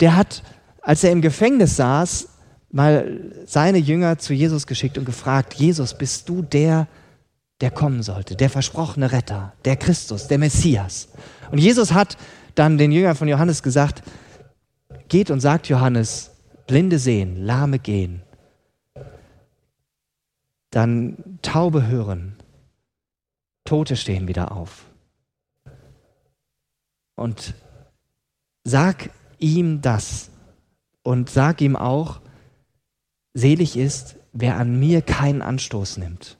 der 0.00 0.16
hat, 0.16 0.42
als 0.82 1.02
er 1.02 1.12
im 1.12 1.22
Gefängnis 1.22 1.76
saß, 1.76 2.28
mal 2.70 3.32
seine 3.46 3.78
Jünger 3.78 4.18
zu 4.18 4.34
Jesus 4.34 4.66
geschickt 4.66 4.98
und 4.98 5.04
gefragt, 5.04 5.54
Jesus, 5.54 5.94
bist 5.96 6.28
du 6.28 6.42
der, 6.42 6.86
der 7.60 7.70
kommen 7.70 8.02
sollte, 8.02 8.36
der 8.36 8.50
versprochene 8.50 9.10
Retter, 9.10 9.54
der 9.64 9.76
Christus, 9.76 10.28
der 10.28 10.38
Messias? 10.38 11.08
Und 11.50 11.58
Jesus 11.58 11.92
hat 11.92 12.16
dann 12.54 12.78
den 12.78 12.92
Jüngern 12.92 13.16
von 13.16 13.26
Johannes 13.26 13.62
gesagt, 13.62 14.02
geht 15.10 15.30
und 15.30 15.40
sagt 15.40 15.68
Johannes, 15.68 16.30
Blinde 16.66 16.98
sehen, 16.98 17.36
Lahme 17.44 17.78
gehen, 17.78 18.22
dann 20.70 21.38
Taube 21.42 21.86
hören, 21.86 22.36
Tote 23.64 23.96
stehen 23.96 24.28
wieder 24.28 24.52
auf. 24.52 24.86
Und 27.16 27.54
sag 28.64 29.10
ihm 29.38 29.82
das 29.82 30.30
und 31.02 31.28
sag 31.28 31.60
ihm 31.60 31.76
auch, 31.76 32.20
selig 33.34 33.76
ist, 33.76 34.16
wer 34.32 34.56
an 34.56 34.78
mir 34.78 35.02
keinen 35.02 35.42
Anstoß 35.42 35.98
nimmt. 35.98 36.38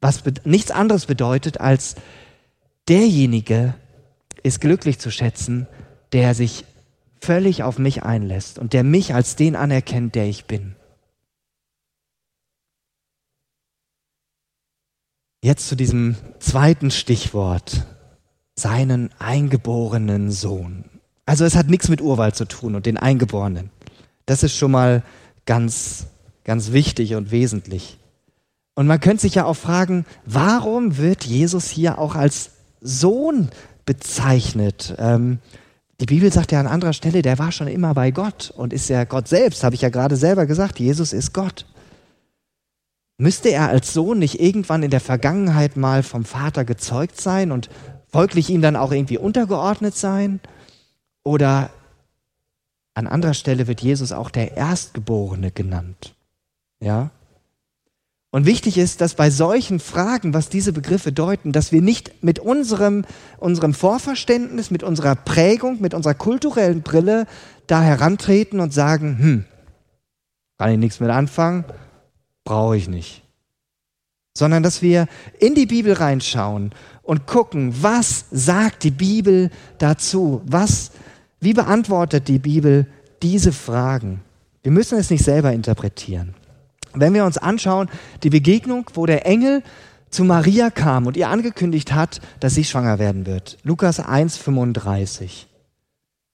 Was 0.00 0.22
nichts 0.44 0.72
anderes 0.72 1.06
bedeutet, 1.06 1.60
als 1.60 1.94
derjenige 2.88 3.74
ist 4.42 4.60
glücklich 4.60 4.98
zu 4.98 5.12
schätzen, 5.12 5.68
der 6.12 6.34
sich 6.34 6.64
völlig 7.22 7.62
auf 7.62 7.78
mich 7.78 8.02
einlässt 8.02 8.58
und 8.58 8.72
der 8.72 8.84
mich 8.84 9.14
als 9.14 9.36
den 9.36 9.56
anerkennt, 9.56 10.14
der 10.14 10.26
ich 10.26 10.46
bin. 10.46 10.74
Jetzt 15.44 15.68
zu 15.68 15.76
diesem 15.76 16.16
zweiten 16.38 16.90
Stichwort, 16.90 17.86
seinen 18.54 19.10
eingeborenen 19.18 20.30
Sohn. 20.30 20.84
Also 21.26 21.44
es 21.44 21.56
hat 21.56 21.68
nichts 21.68 21.88
mit 21.88 22.00
Urwald 22.00 22.36
zu 22.36 22.44
tun 22.44 22.74
und 22.74 22.86
den 22.86 22.96
Eingeborenen. 22.96 23.70
Das 24.26 24.42
ist 24.42 24.56
schon 24.56 24.70
mal 24.70 25.02
ganz, 25.46 26.06
ganz 26.44 26.72
wichtig 26.72 27.14
und 27.14 27.30
wesentlich. 27.30 27.98
Und 28.74 28.86
man 28.86 29.00
könnte 29.00 29.22
sich 29.22 29.34
ja 29.34 29.44
auch 29.44 29.56
fragen, 29.56 30.06
warum 30.24 30.96
wird 30.96 31.24
Jesus 31.24 31.68
hier 31.68 31.98
auch 31.98 32.14
als 32.14 32.50
Sohn 32.80 33.50
bezeichnet? 33.84 34.94
Ähm, 34.98 35.38
die 36.02 36.06
Bibel 36.06 36.32
sagt 36.32 36.50
ja 36.50 36.58
an 36.58 36.66
anderer 36.66 36.94
Stelle, 36.94 37.22
der 37.22 37.38
war 37.38 37.52
schon 37.52 37.68
immer 37.68 37.94
bei 37.94 38.10
Gott 38.10 38.52
und 38.56 38.72
ist 38.72 38.88
ja 38.88 39.04
Gott 39.04 39.28
selbst, 39.28 39.62
habe 39.62 39.76
ich 39.76 39.82
ja 39.82 39.88
gerade 39.88 40.16
selber 40.16 40.46
gesagt, 40.46 40.80
Jesus 40.80 41.12
ist 41.12 41.32
Gott. 41.32 41.64
Müsste 43.18 43.50
er 43.50 43.68
als 43.68 43.92
Sohn 43.92 44.18
nicht 44.18 44.40
irgendwann 44.40 44.82
in 44.82 44.90
der 44.90 44.98
Vergangenheit 44.98 45.76
mal 45.76 46.02
vom 46.02 46.24
Vater 46.24 46.64
gezeugt 46.64 47.20
sein 47.20 47.52
und 47.52 47.70
folglich 48.08 48.50
ihm 48.50 48.62
dann 48.62 48.74
auch 48.74 48.90
irgendwie 48.90 49.16
untergeordnet 49.16 49.94
sein? 49.94 50.40
Oder 51.22 51.70
an 52.94 53.06
anderer 53.06 53.34
Stelle 53.34 53.68
wird 53.68 53.80
Jesus 53.80 54.10
auch 54.10 54.28
der 54.28 54.56
Erstgeborene 54.56 55.52
genannt. 55.52 56.16
Ja? 56.80 57.10
Und 58.34 58.46
wichtig 58.46 58.78
ist, 58.78 59.02
dass 59.02 59.14
bei 59.14 59.28
solchen 59.28 59.78
Fragen, 59.78 60.32
was 60.32 60.48
diese 60.48 60.72
Begriffe 60.72 61.12
deuten, 61.12 61.52
dass 61.52 61.70
wir 61.70 61.82
nicht 61.82 62.24
mit 62.24 62.38
unserem, 62.38 63.04
unserem 63.38 63.74
Vorverständnis, 63.74 64.70
mit 64.70 64.82
unserer 64.82 65.14
Prägung, 65.16 65.82
mit 65.82 65.92
unserer 65.92 66.14
kulturellen 66.14 66.80
Brille 66.80 67.26
da 67.66 67.82
herantreten 67.82 68.58
und 68.60 68.72
sagen, 68.72 69.18
hm, 69.18 69.44
kann 70.56 70.70
ich 70.70 70.78
nichts 70.78 70.98
mit 70.98 71.10
anfangen, 71.10 71.66
brauche 72.42 72.78
ich 72.78 72.88
nicht. 72.88 73.22
Sondern 74.34 74.62
dass 74.62 74.80
wir 74.80 75.08
in 75.38 75.54
die 75.54 75.66
Bibel 75.66 75.92
reinschauen 75.92 76.72
und 77.02 77.26
gucken, 77.26 77.74
was 77.82 78.24
sagt 78.30 78.84
die 78.84 78.90
Bibel 78.90 79.50
dazu? 79.76 80.40
Was 80.46 80.92
wie 81.38 81.52
beantwortet 81.52 82.28
die 82.28 82.38
Bibel 82.38 82.86
diese 83.20 83.52
Fragen? 83.52 84.22
Wir 84.62 84.72
müssen 84.72 84.96
es 84.96 85.10
nicht 85.10 85.24
selber 85.24 85.52
interpretieren. 85.52 86.34
Wenn 86.94 87.14
wir 87.14 87.24
uns 87.24 87.38
anschauen, 87.38 87.88
die 88.22 88.30
Begegnung, 88.30 88.90
wo 88.94 89.06
der 89.06 89.26
Engel 89.26 89.62
zu 90.10 90.24
Maria 90.24 90.70
kam 90.70 91.06
und 91.06 91.16
ihr 91.16 91.28
angekündigt 91.28 91.92
hat, 91.92 92.20
dass 92.40 92.54
sie 92.54 92.64
schwanger 92.64 92.98
werden 92.98 93.26
wird. 93.26 93.58
Lukas 93.62 93.98
1,35. 93.98 95.46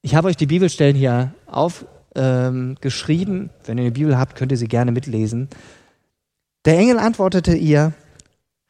Ich 0.01 0.15
habe 0.15 0.27
euch 0.27 0.37
die 0.37 0.45
Bibelstellen 0.45 0.95
hier 0.95 1.33
aufgeschrieben. 1.45 3.41
Ähm, 3.41 3.49
Wenn 3.65 3.77
ihr 3.77 3.83
eine 3.85 3.91
Bibel 3.91 4.17
habt, 4.17 4.35
könnt 4.35 4.51
ihr 4.51 4.57
sie 4.57 4.67
gerne 4.67 4.91
mitlesen. 4.91 5.49
Der 6.65 6.77
Engel 6.77 6.99
antwortete 6.99 7.55
ihr, 7.55 7.93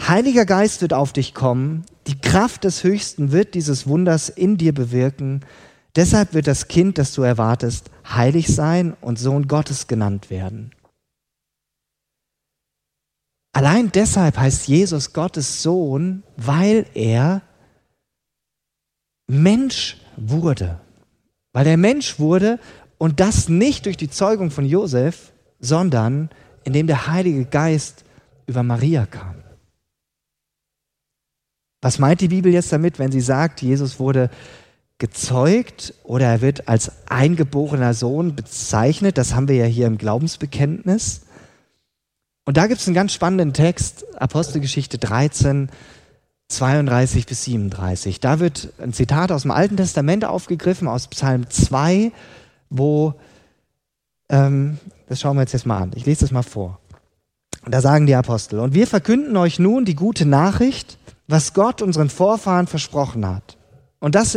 Heiliger 0.01 0.45
Geist 0.45 0.81
wird 0.81 0.93
auf 0.93 1.11
dich 1.11 1.33
kommen, 1.33 1.83
die 2.07 2.19
Kraft 2.19 2.63
des 2.63 2.83
Höchsten 2.83 3.31
wird 3.31 3.53
dieses 3.53 3.85
Wunders 3.85 4.29
in 4.29 4.57
dir 4.57 4.73
bewirken. 4.73 5.41
Deshalb 5.95 6.33
wird 6.33 6.47
das 6.47 6.67
Kind, 6.67 6.97
das 6.97 7.13
du 7.13 7.21
erwartest, 7.21 7.91
heilig 8.07 8.47
sein 8.47 8.95
und 9.01 9.19
Sohn 9.19 9.47
Gottes 9.47 9.87
genannt 9.87 10.29
werden. 10.29 10.71
Allein 13.53 13.91
deshalb 13.91 14.37
heißt 14.37 14.67
Jesus 14.67 15.13
Gottes 15.13 15.63
Sohn, 15.63 16.23
weil 16.37 16.85
er 16.93 17.41
Mensch 19.27 19.97
wurde. 20.15 20.79
Weil 21.53 21.67
er 21.67 21.77
Mensch 21.77 22.19
wurde 22.19 22.59
und 22.97 23.19
das 23.19 23.49
nicht 23.49 23.85
durch 23.85 23.97
die 23.97 24.09
Zeugung 24.09 24.51
von 24.51 24.65
Josef, 24.65 25.31
sondern 25.59 26.29
indem 26.63 26.87
der 26.87 27.07
Heilige 27.07 27.45
Geist 27.45 28.03
über 28.45 28.63
Maria 28.63 29.05
kam. 29.05 29.35
Was 31.81 31.97
meint 31.97 32.21
die 32.21 32.27
Bibel 32.27 32.51
jetzt 32.51 32.71
damit, 32.71 32.99
wenn 32.99 33.11
sie 33.11 33.21
sagt, 33.21 33.61
Jesus 33.61 33.99
wurde 33.99 34.29
gezeugt 34.99 35.93
oder 36.03 36.25
er 36.25 36.41
wird 36.41 36.67
als 36.67 36.91
eingeborener 37.09 37.93
Sohn 37.93 38.35
bezeichnet. 38.35 39.17
Das 39.17 39.33
haben 39.33 39.47
wir 39.47 39.55
ja 39.55 39.65
hier 39.65 39.87
im 39.87 39.97
Glaubensbekenntnis. 39.97 41.21
Und 42.49 42.57
da 42.57 42.65
gibt 42.65 42.81
es 42.81 42.87
einen 42.87 42.95
ganz 42.95 43.13
spannenden 43.13 43.53
Text, 43.53 44.07
Apostelgeschichte 44.19 44.97
13, 44.97 45.69
32 46.47 47.27
bis 47.27 47.43
37. 47.43 48.21
Da 48.21 48.39
wird 48.39 48.73
ein 48.79 48.91
Zitat 48.91 49.31
aus 49.31 49.43
dem 49.43 49.51
Alten 49.51 49.77
Testament 49.77 50.25
aufgegriffen, 50.25 50.87
aus 50.87 51.09
Psalm 51.09 51.47
2, 51.47 52.11
wo, 52.71 53.13
ähm, 54.29 54.79
das 55.07 55.21
schauen 55.21 55.37
wir 55.37 55.41
jetzt, 55.41 55.53
jetzt 55.53 55.67
mal 55.67 55.77
an. 55.77 55.91
Ich 55.93 56.07
lese 56.07 56.21
das 56.21 56.31
mal 56.31 56.41
vor. 56.41 56.79
Und 57.65 57.71
da 57.71 57.81
sagen 57.81 58.07
die 58.07 58.15
Apostel, 58.15 58.57
und 58.61 58.73
wir 58.73 58.87
verkünden 58.87 59.37
euch 59.37 59.59
nun 59.59 59.85
die 59.85 59.95
gute 59.95 60.25
Nachricht, 60.25 60.97
was 61.27 61.53
Gott 61.53 61.83
unseren 61.83 62.09
Vorfahren 62.09 62.65
versprochen 62.65 63.27
hat. 63.27 63.57
Und 63.99 64.15
das 64.15 64.35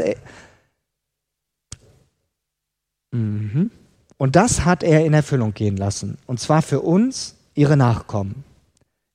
Mhm. 3.11 3.71
Und 4.19 4.37
das 4.37 4.67
hat 4.67 4.83
er 4.83 5.03
in 5.07 5.15
Erfüllung 5.15 5.55
gehen 5.55 5.79
lassen. 5.79 6.19
Und 6.27 6.41
zwar 6.41 6.61
für 6.61 6.83
uns, 6.83 7.37
ihre 7.55 7.77
Nachkommen. 7.77 8.45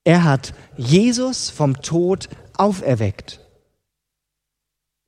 Er 0.04 0.24
hat 0.24 0.54
Jesus 0.78 1.50
vom 1.50 1.82
Tod 1.82 2.30
auferweckt. 2.56 3.42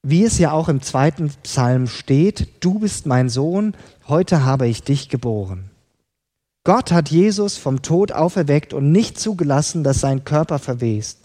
Wie 0.02 0.24
es 0.24 0.40
ja 0.40 0.52
auch 0.52 0.70
im 0.70 0.82
zweiten 0.82 1.30
Psalm 1.44 1.88
steht, 1.88 2.64
du 2.64 2.80
bist 2.80 3.06
mein 3.06 3.30
Sohn, 3.30 3.76
heute 4.08 4.46
habe 4.46 4.68
ich 4.68 4.84
dich 4.84 5.10
geboren. 5.10 5.72
Gott 6.64 6.92
hat 6.92 7.10
Jesus 7.10 7.58
vom 7.58 7.82
Tod 7.82 8.12
auferweckt 8.12 8.74
und 8.74 8.92
nicht 8.92 9.20
zugelassen, 9.20 9.84
dass 9.84 10.00
sein 10.00 10.24
Körper 10.24 10.60
verwest. 10.60 11.20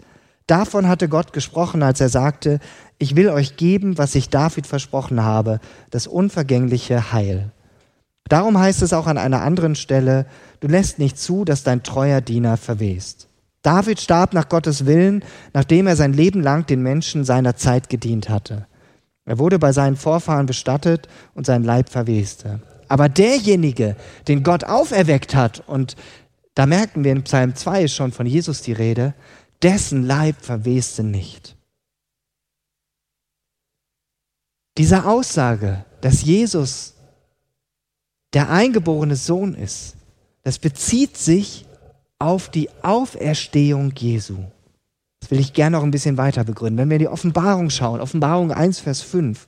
Davon 0.47 0.87
hatte 0.87 1.09
Gott 1.09 1.33
gesprochen, 1.33 1.83
als 1.83 1.99
er 2.01 2.09
sagte, 2.09 2.59
ich 2.97 3.15
will 3.15 3.29
euch 3.29 3.57
geben, 3.57 3.97
was 3.97 4.15
ich 4.15 4.29
David 4.29 4.67
versprochen 4.67 5.23
habe, 5.23 5.59
das 5.89 6.07
unvergängliche 6.07 7.11
Heil. 7.11 7.51
Darum 8.27 8.57
heißt 8.57 8.81
es 8.81 8.93
auch 8.93 9.07
an 9.07 9.17
einer 9.17 9.41
anderen 9.41 9.75
Stelle, 9.75 10.25
du 10.59 10.67
lässt 10.67 10.99
nicht 10.99 11.17
zu, 11.17 11.45
dass 11.45 11.63
dein 11.63 11.83
treuer 11.83 12.21
Diener 12.21 12.57
verwest. 12.57 13.27
David 13.61 13.99
starb 13.99 14.33
nach 14.33 14.47
Gottes 14.47 14.85
Willen, 14.85 15.23
nachdem 15.53 15.87
er 15.87 15.95
sein 15.95 16.13
Leben 16.13 16.41
lang 16.41 16.65
den 16.67 16.83
Menschen 16.83 17.25
seiner 17.25 17.55
Zeit 17.55 17.89
gedient 17.89 18.29
hatte. 18.29 18.67
Er 19.25 19.39
wurde 19.39 19.57
bei 19.57 19.71
seinen 19.71 19.95
Vorfahren 19.95 20.45
bestattet 20.45 21.09
und 21.33 21.47
sein 21.47 21.63
Leib 21.63 21.89
verweste. 21.89 22.61
Aber 22.87 23.09
derjenige, 23.09 23.95
den 24.27 24.43
Gott 24.43 24.63
auferweckt 24.63 25.33
hat, 25.33 25.63
und 25.67 25.95
da 26.53 26.67
merken 26.67 27.03
wir 27.03 27.11
in 27.11 27.23
Psalm 27.23 27.55
2 27.55 27.83
ist 27.83 27.95
schon 27.95 28.11
von 28.11 28.27
Jesus 28.27 28.61
die 28.61 28.73
Rede, 28.73 29.15
dessen 29.63 30.03
Leib 30.03 30.35
verweste 30.41 31.03
nicht. 31.03 31.55
Diese 34.77 35.05
Aussage, 35.05 35.85
dass 36.01 36.21
Jesus 36.21 36.93
der 38.33 38.49
eingeborene 38.49 39.15
Sohn 39.15 39.55
ist, 39.55 39.95
das 40.45 40.59
bezieht 40.59 41.17
sich 41.17 41.65
auf 42.19 42.49
die 42.49 42.69
Auferstehung 42.83 43.91
Jesu. 43.97 44.37
Das 45.19 45.31
will 45.31 45.39
ich 45.39 45.53
gerne 45.53 45.75
noch 45.75 45.83
ein 45.83 45.89
bisschen 45.89 46.17
weiter 46.17 46.43
begründen. 46.43 46.77
Wenn 46.77 46.89
wir 46.89 46.97
in 46.97 47.01
die 47.01 47.07
Offenbarung 47.07 47.71
schauen, 47.71 47.99
Offenbarung 47.99 48.51
1, 48.51 48.79
Vers 48.79 49.01
5, 49.01 49.47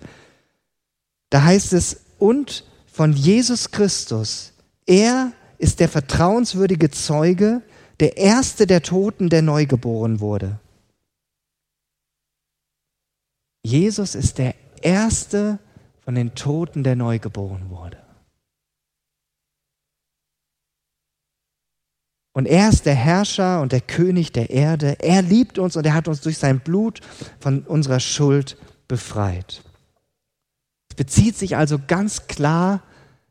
da 1.30 1.44
heißt 1.44 1.74
es, 1.74 2.02
und 2.18 2.66
von 2.92 3.14
Jesus 3.14 3.70
Christus, 3.70 4.54
er 4.88 5.34
ist 5.60 5.82
der 5.82 5.88
vertrauenswürdige 5.88 6.90
Zeuge, 6.90 7.62
der 8.00 8.18
erste 8.18 8.66
der 8.66 8.82
Toten, 8.82 9.30
der 9.30 9.44
neu 9.44 9.68
geboren 9.68 10.20
wurde. 10.20 10.60
Jesus 13.62 14.16
ist 14.16 14.40
der 14.40 14.56
erste 14.82 15.60
von 16.04 16.16
den 16.16 16.34
Toten, 16.34 16.84
der 16.84 16.96
neu 16.96 17.20
geboren 17.20 17.70
wurde. 17.70 18.07
Und 22.38 22.45
er 22.45 22.69
ist 22.69 22.86
der 22.86 22.93
Herrscher 22.93 23.62
und 23.62 23.71
der 23.71 23.82
König 23.82 24.32
der 24.32 24.52
Erde. 24.52 24.97
Er 25.00 25.23
liebt 25.23 25.58
uns 25.58 25.76
und 25.76 25.88
er 25.88 25.95
hat 25.95 26.08
uns 26.08 26.21
durch 26.21 26.38
sein 26.38 26.60
Blut 26.60 27.00
von 27.39 27.63
unserer 27.63 28.00
Schuld 28.00 28.58
befreit. 28.88 29.63
Es 30.88 30.95
bezieht 30.95 31.36
sich 31.36 31.58
also 31.58 31.80
ganz 31.88 32.28
klar 32.28 32.84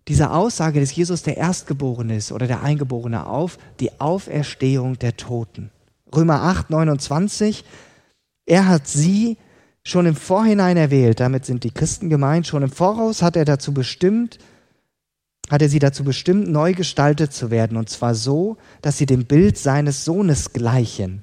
diese 0.09 0.33
Aussage, 0.33 0.81
dass 0.81 0.93
Jesus 0.93 1.23
der 1.23 1.37
Erstgeborene 1.37 2.17
ist 2.17 2.33
oder 2.33 2.49
der 2.49 2.65
Eingeborene 2.65 3.29
auf 3.29 3.59
die 3.79 4.01
Auferstehung 4.01 4.99
der 4.99 5.17
Toten. 5.17 5.71
Römer 6.13 6.43
8, 6.43 6.71
29. 6.71 7.65
Er 8.45 8.67
hat 8.67 8.89
sie 8.89 9.37
schon 9.85 10.07
im 10.07 10.17
Vorhinein 10.17 10.77
erwählt, 10.77 11.21
damit 11.21 11.45
sind 11.45 11.63
die 11.63 11.71
Christen 11.71 12.11
gemeint, 12.11 12.49
schon 12.49 12.65
im 12.65 12.73
Voraus 12.73 13.23
hat 13.23 13.37
er 13.37 13.45
dazu 13.45 13.73
bestimmt, 13.73 14.39
hat 15.51 15.63
er 15.63 15.69
sie 15.69 15.79
dazu 15.79 16.05
bestimmt, 16.05 16.49
neu 16.49 16.75
gestaltet 16.75 17.33
zu 17.33 17.51
werden, 17.51 17.77
und 17.77 17.89
zwar 17.89 18.15
so, 18.15 18.57
dass 18.83 18.99
sie 18.99 19.07
dem 19.07 19.27
Bild 19.27 19.59
seines 19.59 20.05
Sohnes 20.05 20.53
gleichen. 20.53 21.23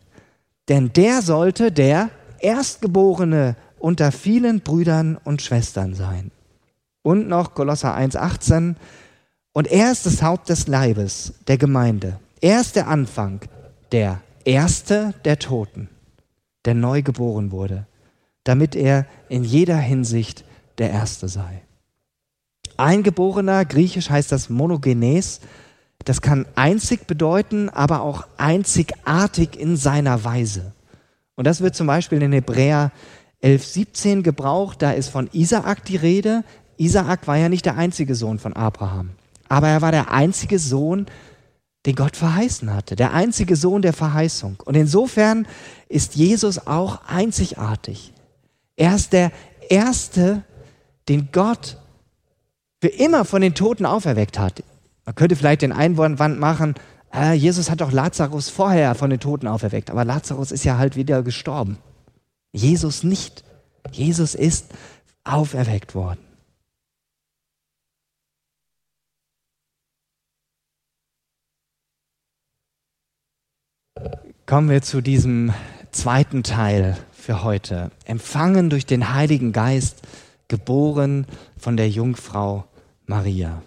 Denn 0.70 0.94
der 0.94 1.22
sollte 1.22 1.72
der 1.72 2.10
Erstgeborene 2.40 3.56
unter 3.80 4.12
vielen 4.12 4.62
Brüdern 4.62 5.18
und 5.24 5.42
Schwestern 5.42 5.94
sein. 5.94 6.32
Und 7.02 7.28
noch 7.28 7.54
Kolosser 7.54 7.98
1,18. 7.98 8.76
Und 9.52 9.68
er 9.68 9.92
ist 9.92 10.06
das 10.06 10.24
Haupt 10.24 10.50
des 10.50 10.68
Leibes, 10.68 11.34
der 11.48 11.58
Gemeinde. 11.58 12.20
Er 12.42 12.62
ist 12.62 12.76
der 12.76 12.88
Anfang, 12.88 13.42
der 13.92 14.22
Erste 14.46 15.14
der 15.26 15.40
Toten, 15.40 15.90
der 16.66 16.74
neu 16.74 17.02
geboren 17.02 17.52
wurde, 17.52 17.86
damit 18.44 18.76
er 18.76 19.06
in 19.30 19.44
jeder 19.44 19.78
Hinsicht 19.78 20.44
der 20.78 20.90
Erste 20.90 21.28
sei. 21.28 21.62
Eingeborener, 22.78 23.66
griechisch 23.66 24.10
heißt 24.10 24.32
das 24.32 24.50
monogenes, 24.50 25.42
das 26.06 26.22
kann 26.22 26.46
einzig 26.56 27.08
bedeuten, 27.08 27.70
aber 27.70 28.02
auch 28.02 28.28
einzigartig 28.38 29.58
in 29.58 29.78
seiner 29.78 30.24
Weise. 30.24 30.74
Und 31.36 31.48
das 31.48 31.62
wird 31.62 31.76
zum 31.76 31.88
Beispiel 31.88 32.22
in 32.22 32.34
Hebräer 32.34 32.92
11, 33.42 33.66
17 33.66 34.24
gebraucht, 34.24 34.82
da 34.82 34.92
ist 34.92 35.10
von 35.10 35.30
Isaak 35.34 35.86
die 35.86 35.96
Rede. 35.96 36.44
Isaak 36.78 37.28
war 37.28 37.38
ja 37.38 37.50
nicht 37.50 37.66
der 37.66 37.78
einzige 37.78 38.16
Sohn 38.16 38.40
von 38.40 38.54
Abraham, 38.54 39.12
aber 39.50 39.70
er 39.70 39.82
war 39.82 39.92
der 39.92 40.12
einzige 40.12 40.60
Sohn, 40.60 41.06
den 41.86 41.96
Gott 41.96 42.16
verheißen 42.16 42.74
hatte, 42.74 42.96
der 42.96 43.14
einzige 43.14 43.56
Sohn 43.56 43.82
der 43.82 43.94
Verheißung. 43.94 44.58
Und 44.64 44.76
insofern 44.76 45.46
ist 45.90 46.16
Jesus 46.16 46.68
auch 46.68 47.02
einzigartig. 47.08 48.14
Er 48.78 48.96
ist 48.96 49.12
der 49.12 49.32
Erste, 49.70 50.44
den 51.10 51.30
Gott 51.32 51.78
für 52.84 52.90
immer 52.90 53.24
von 53.24 53.42
den 53.42 53.56
Toten 53.56 53.86
auferweckt 53.86 54.38
hat. 54.38 54.62
Man 55.06 55.16
könnte 55.16 55.38
vielleicht 55.38 55.62
den 55.62 55.72
Einwand 55.72 56.38
machen, 56.38 56.76
äh, 57.14 57.32
Jesus 57.32 57.72
hat 57.72 57.80
doch 57.80 57.94
Lazarus 57.94 58.50
vorher 58.50 58.94
von 58.94 59.10
den 59.10 59.22
Toten 59.22 59.48
auferweckt, 59.48 59.90
aber 59.90 60.04
Lazarus 60.04 60.52
ist 60.52 60.66
ja 60.66 60.78
halt 60.78 60.98
wieder 60.98 61.24
gestorben. 61.24 61.78
Jesus 62.52 63.04
nicht. 63.04 63.46
Jesus 63.94 64.36
ist 64.36 64.74
auferweckt 65.24 65.96
worden. 65.96 66.20
Kommen 74.46 74.70
wir 74.70 74.82
zu 74.82 75.00
diesem 75.00 75.54
zweiten 75.94 76.44
Teil 76.44 76.98
für 77.14 77.46
heute. 77.46 77.92
Empfangen 78.04 78.70
durch 78.70 78.86
den 78.86 79.14
Heiligen 79.14 79.54
Geist, 79.54 80.02
geboren 80.50 81.26
von 81.58 81.78
der 81.78 81.88
Jungfrau 81.88 82.66
Maria. 83.06 83.64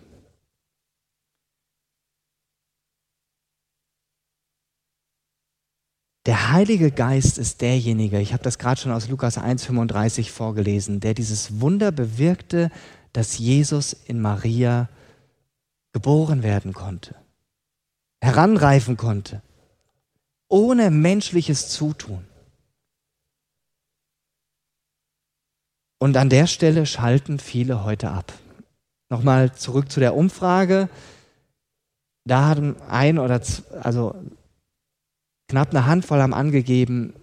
Der 6.27 6.51
Heilige 6.53 6.91
Geist 6.91 7.39
ist 7.39 7.61
derjenige, 7.61 8.21
ich 8.21 8.33
habe 8.33 8.43
das 8.43 8.59
gerade 8.59 8.81
schon 8.81 8.91
aus 8.91 9.09
Lukas 9.09 9.39
1.35 9.39 10.31
vorgelesen, 10.31 10.99
der 11.01 11.15
dieses 11.15 11.61
Wunder 11.61 11.93
bewirkte, 11.93 12.71
dass 13.13 13.39
Jesus 13.39 13.93
in 13.93 14.21
Maria 14.21 14.89
geboren 15.93 16.43
werden 16.43 16.73
konnte, 16.73 17.15
heranreifen 18.21 18.97
konnte 18.97 19.43
ohne 20.49 20.91
menschliches 20.91 21.69
Zutun. 21.69 22.27
Und 25.99 26.17
an 26.17 26.29
der 26.29 26.47
Stelle 26.47 26.87
schalten 26.87 27.39
viele 27.39 27.85
heute 27.85 28.11
ab. 28.11 28.33
Nochmal 29.09 29.53
zurück 29.53 29.91
zu 29.91 30.01
der 30.01 30.17
Umfrage. 30.17 30.89
Da 32.25 32.47
haben 32.47 32.77
ein 32.89 33.19
oder 33.19 33.41
also 33.83 34.15
knapp 35.49 35.71
eine 35.71 35.87
Handvoll 35.87 36.21
haben 36.21 36.35
angegeben, 36.35 37.15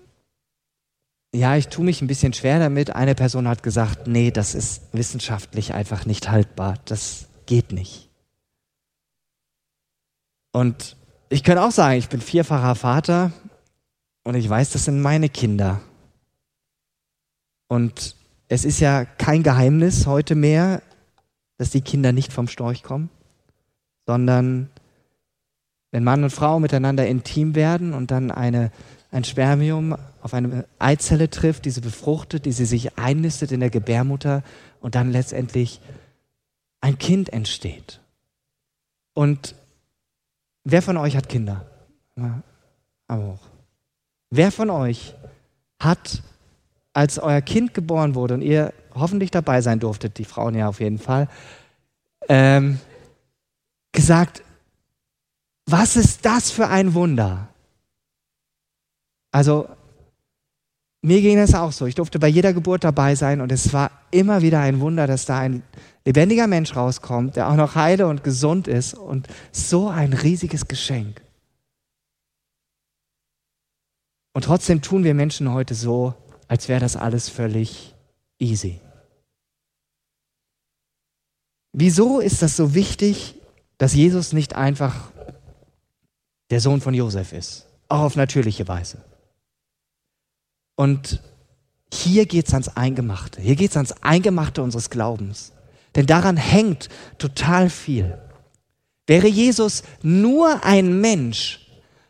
ja, 1.36 1.56
ich 1.56 1.68
tue 1.68 1.84
mich 1.84 2.02
ein 2.02 2.08
bisschen 2.08 2.34
schwer 2.34 2.60
damit. 2.60 2.96
Eine 2.96 3.16
Person 3.16 3.48
hat 3.48 3.64
gesagt, 3.64 4.08
nee, 4.08 4.30
das 4.30 4.54
ist 4.54 4.84
wissenschaftlich 4.94 5.74
einfach 5.74 6.06
nicht 6.06 6.30
haltbar. 6.30 6.76
Das 6.86 7.28
geht 7.48 7.72
nicht. 7.72 8.10
Und 10.52 10.96
ich 11.30 11.44
könnte 11.44 11.64
auch 11.64 11.72
sagen, 11.72 11.98
ich 11.98 12.10
bin 12.10 12.22
vierfacher 12.22 12.76
Vater 12.76 13.32
und 14.24 14.36
ich 14.36 14.48
weiß, 14.48 14.72
das 14.72 14.86
sind 14.86 15.02
meine 15.02 15.28
Kinder. 15.28 15.82
Und 17.68 18.16
es 18.48 18.64
ist 18.64 18.80
ja 18.80 19.04
kein 19.04 19.42
Geheimnis 19.42 20.06
heute 20.06 20.36
mehr, 20.36 20.84
dass 21.58 21.70
die 21.70 21.82
Kinder 21.82 22.12
nicht 22.12 22.34
vom 22.34 22.48
Storch 22.48 22.84
kommen, 22.84 23.10
sondern 24.06 24.70
wenn 25.92 26.04
Mann 26.04 26.24
und 26.24 26.32
Frau 26.32 26.60
miteinander 26.60 27.08
intim 27.08 27.56
werden 27.56 27.94
und 27.94 28.12
dann 28.12 28.32
eine, 28.32 28.72
ein 29.12 29.24
Spermium 29.24 29.96
auf 30.22 30.34
eine 30.34 30.66
Eizelle 30.80 31.30
trifft, 31.30 31.66
diese 31.66 31.82
befruchtet, 31.82 32.46
diese 32.46 32.66
sich 32.66 32.98
einnistet 32.98 33.52
in 33.52 33.60
der 33.60 33.70
Gebärmutter 33.70 34.44
und 34.82 34.96
dann 34.96 35.12
letztendlich 35.12 35.80
ein 36.82 36.98
Kind 36.98 37.32
entsteht. 37.32 38.00
Und 39.14 39.56
Wer 40.64 40.82
von 40.82 40.98
euch 40.98 41.16
hat 41.16 41.30
Kinder? 41.30 41.66
aber 43.08 43.24
auch. 43.26 43.40
Wer 44.30 44.52
von 44.52 44.70
euch 44.70 45.14
hat, 45.80 46.24
als 46.94 47.20
euer 47.20 47.42
Kind 47.42 47.74
geboren 47.74 48.16
wurde 48.16 48.36
und 48.36 48.42
ihr 48.42 48.74
hoffentlich 48.96 49.32
dabei 49.32 49.62
sein 49.62 49.80
durftet, 49.80 50.18
die 50.18 50.26
Frauen 50.26 50.56
ja 50.56 50.68
auf 50.68 50.80
jeden 50.80 51.00
Fall, 51.00 51.28
ähm, 52.30 52.80
gesagt, 53.92 54.44
was 55.66 55.96
ist 55.96 56.26
das 56.26 56.52
für 56.52 56.68
ein 56.68 56.94
Wunder? 56.94 57.48
Also, 59.32 59.68
mir 61.02 61.22
ging 61.22 61.38
es 61.38 61.54
auch 61.54 61.72
so. 61.72 61.86
Ich 61.86 61.96
durfte 61.96 62.20
bei 62.20 62.28
jeder 62.28 62.54
Geburt 62.54 62.84
dabei 62.84 63.16
sein 63.16 63.42
und 63.42 63.52
es 63.52 63.74
war 63.74 63.92
immer 64.12 64.42
wieder 64.42 64.62
ein 64.62 64.80
Wunder, 64.80 65.06
dass 65.06 65.26
da 65.26 65.40
ein 65.40 65.64
lebendiger 66.06 66.48
Mensch 66.48 66.76
rauskommt, 66.76 67.36
der 67.36 67.50
auch 67.50 67.56
noch 67.56 67.76
heile 67.76 68.08
und 68.08 68.24
gesund 68.24 68.68
ist 68.68 68.94
und 68.94 69.28
so 69.52 69.90
ein 69.90 70.14
riesiges 70.14 70.68
Geschenk. 70.68 71.22
Und 74.34 74.46
trotzdem 74.46 74.82
tun 74.82 75.04
wir 75.04 75.14
Menschen 75.14 75.52
heute 75.52 75.76
so, 75.76 76.14
als 76.48 76.68
wäre 76.68 76.80
das 76.80 76.96
alles 76.96 77.30
völlig 77.30 77.93
easy. 78.40 78.80
Wieso 81.74 82.20
ist 82.20 82.42
das 82.42 82.56
so 82.56 82.74
wichtig, 82.74 83.36
dass 83.78 83.94
Jesus 83.94 84.32
nicht 84.34 84.56
einfach 84.56 85.12
der 86.52 86.60
Sohn 86.60 86.82
von 86.82 86.94
Josef 86.94 87.34
ist? 87.34 87.68
Auch 87.90 88.02
auf 88.02 88.16
natürliche 88.16 88.68
Weise. 88.68 89.04
Und 90.76 91.22
hier 91.92 92.26
geht 92.26 92.48
es 92.48 92.54
ans 92.54 92.70
Eingemachte. 92.70 93.42
Hier 93.42 93.56
geht 93.56 93.72
es 93.72 93.78
ans 93.78 93.92
Eingemachte 94.04 94.62
unseres 94.62 94.90
Glaubens. 94.90 95.52
Denn 95.96 96.06
daran 96.06 96.38
hängt 96.38 96.90
total 97.18 97.70
viel. 97.70 98.18
Wäre 99.06 99.28
Jesus 99.28 99.84
nur 100.02 100.64
ein 100.64 101.02
Mensch, 101.02 101.60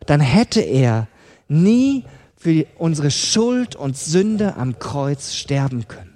dann 0.06 0.20
hätte 0.20 0.62
er 0.62 1.08
nie 1.48 2.06
für 2.36 2.66
unsere 2.78 3.12
Schuld 3.12 3.76
und 3.76 3.98
Sünde 3.98 4.56
am 4.56 4.78
Kreuz 4.78 5.34
sterben 5.34 5.88
können. 5.88 6.13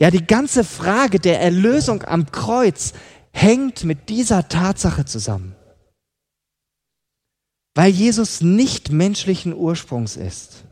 Ja, 0.00 0.10
die 0.10 0.26
ganze 0.26 0.64
Frage 0.64 1.20
der 1.20 1.40
Erlösung 1.40 2.02
am 2.02 2.30
Kreuz 2.30 2.92
hängt 3.32 3.84
mit 3.84 4.08
dieser 4.08 4.48
Tatsache 4.48 5.04
zusammen. 5.04 5.54
Weil 7.74 7.90
Jesus 7.90 8.40
nicht 8.40 8.90
menschlichen 8.90 9.54
Ursprungs 9.54 10.16
ist 10.16 10.64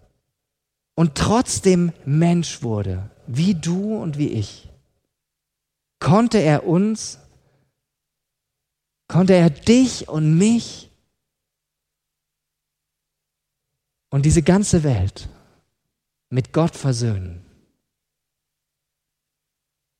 und 0.94 1.16
trotzdem 1.16 1.92
Mensch 2.04 2.62
wurde, 2.62 3.10
wie 3.26 3.54
du 3.54 3.96
und 3.96 4.18
wie 4.18 4.28
ich 4.28 4.68
konnte 6.02 6.38
er 6.38 6.66
uns, 6.66 7.18
konnte 9.06 9.34
er 9.34 9.50
dich 9.50 10.08
und 10.08 10.36
mich 10.36 10.90
und 14.10 14.26
diese 14.26 14.42
ganze 14.42 14.82
Welt 14.82 15.28
mit 16.28 16.52
Gott 16.52 16.74
versöhnen. 16.74 17.44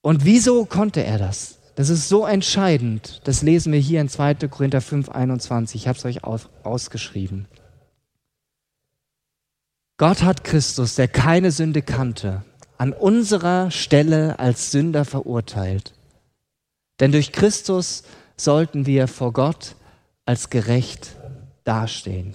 Und 0.03 0.25
wieso 0.25 0.67
konnte 0.67 1.03
er 1.03 1.19
das? 1.19 1.59
Das 1.75 1.89
ist 1.89 2.09
so 2.09 2.27
entscheidend. 2.27 3.23
Das 3.25 3.41
lesen 3.43 3.73
wir 3.73 3.81
hier 3.81 4.01
in 4.01 4.09
2. 4.09 4.35
Korinther 4.49 4.81
5, 4.81 5.09
21. 5.09 5.81
Ich 5.81 5.89
habe 5.89 5.97
es 5.97 6.05
euch 6.05 6.23
ausgeschrieben. 6.25 7.47
Gott 9.97 10.23
hat 10.23 10.45
Christus, 10.45 10.97
der 10.97 11.09
keine 11.09 11.51
Sünde 11.53 11.81
kannte, 11.81 12.43
an 12.77 12.93
unserer 12.93 13.71
Stelle 13.71 14.39
als 14.39 14.73
Sünder 14.73 15.05
verurteilt. 15.05 15.95
Denn 17.01 17.13
durch 17.13 17.33
Christus 17.33 18.03
sollten 18.37 18.85
wir 18.87 19.09
vor 19.09 19.33
Gott 19.33 19.77
als 20.27 20.51
gerecht 20.51 21.17
dastehen. 21.65 22.35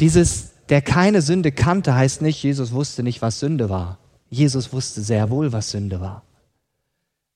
Dieses, 0.00 0.52
der 0.68 0.82
keine 0.82 1.22
Sünde 1.22 1.52
kannte, 1.52 1.94
heißt 1.94 2.22
nicht, 2.22 2.42
Jesus 2.42 2.72
wusste 2.72 3.02
nicht, 3.02 3.22
was 3.22 3.38
Sünde 3.40 3.68
war. 3.70 3.98
Jesus 4.30 4.72
wusste 4.72 5.02
sehr 5.02 5.30
wohl, 5.30 5.52
was 5.52 5.70
Sünde 5.70 6.00
war. 6.00 6.22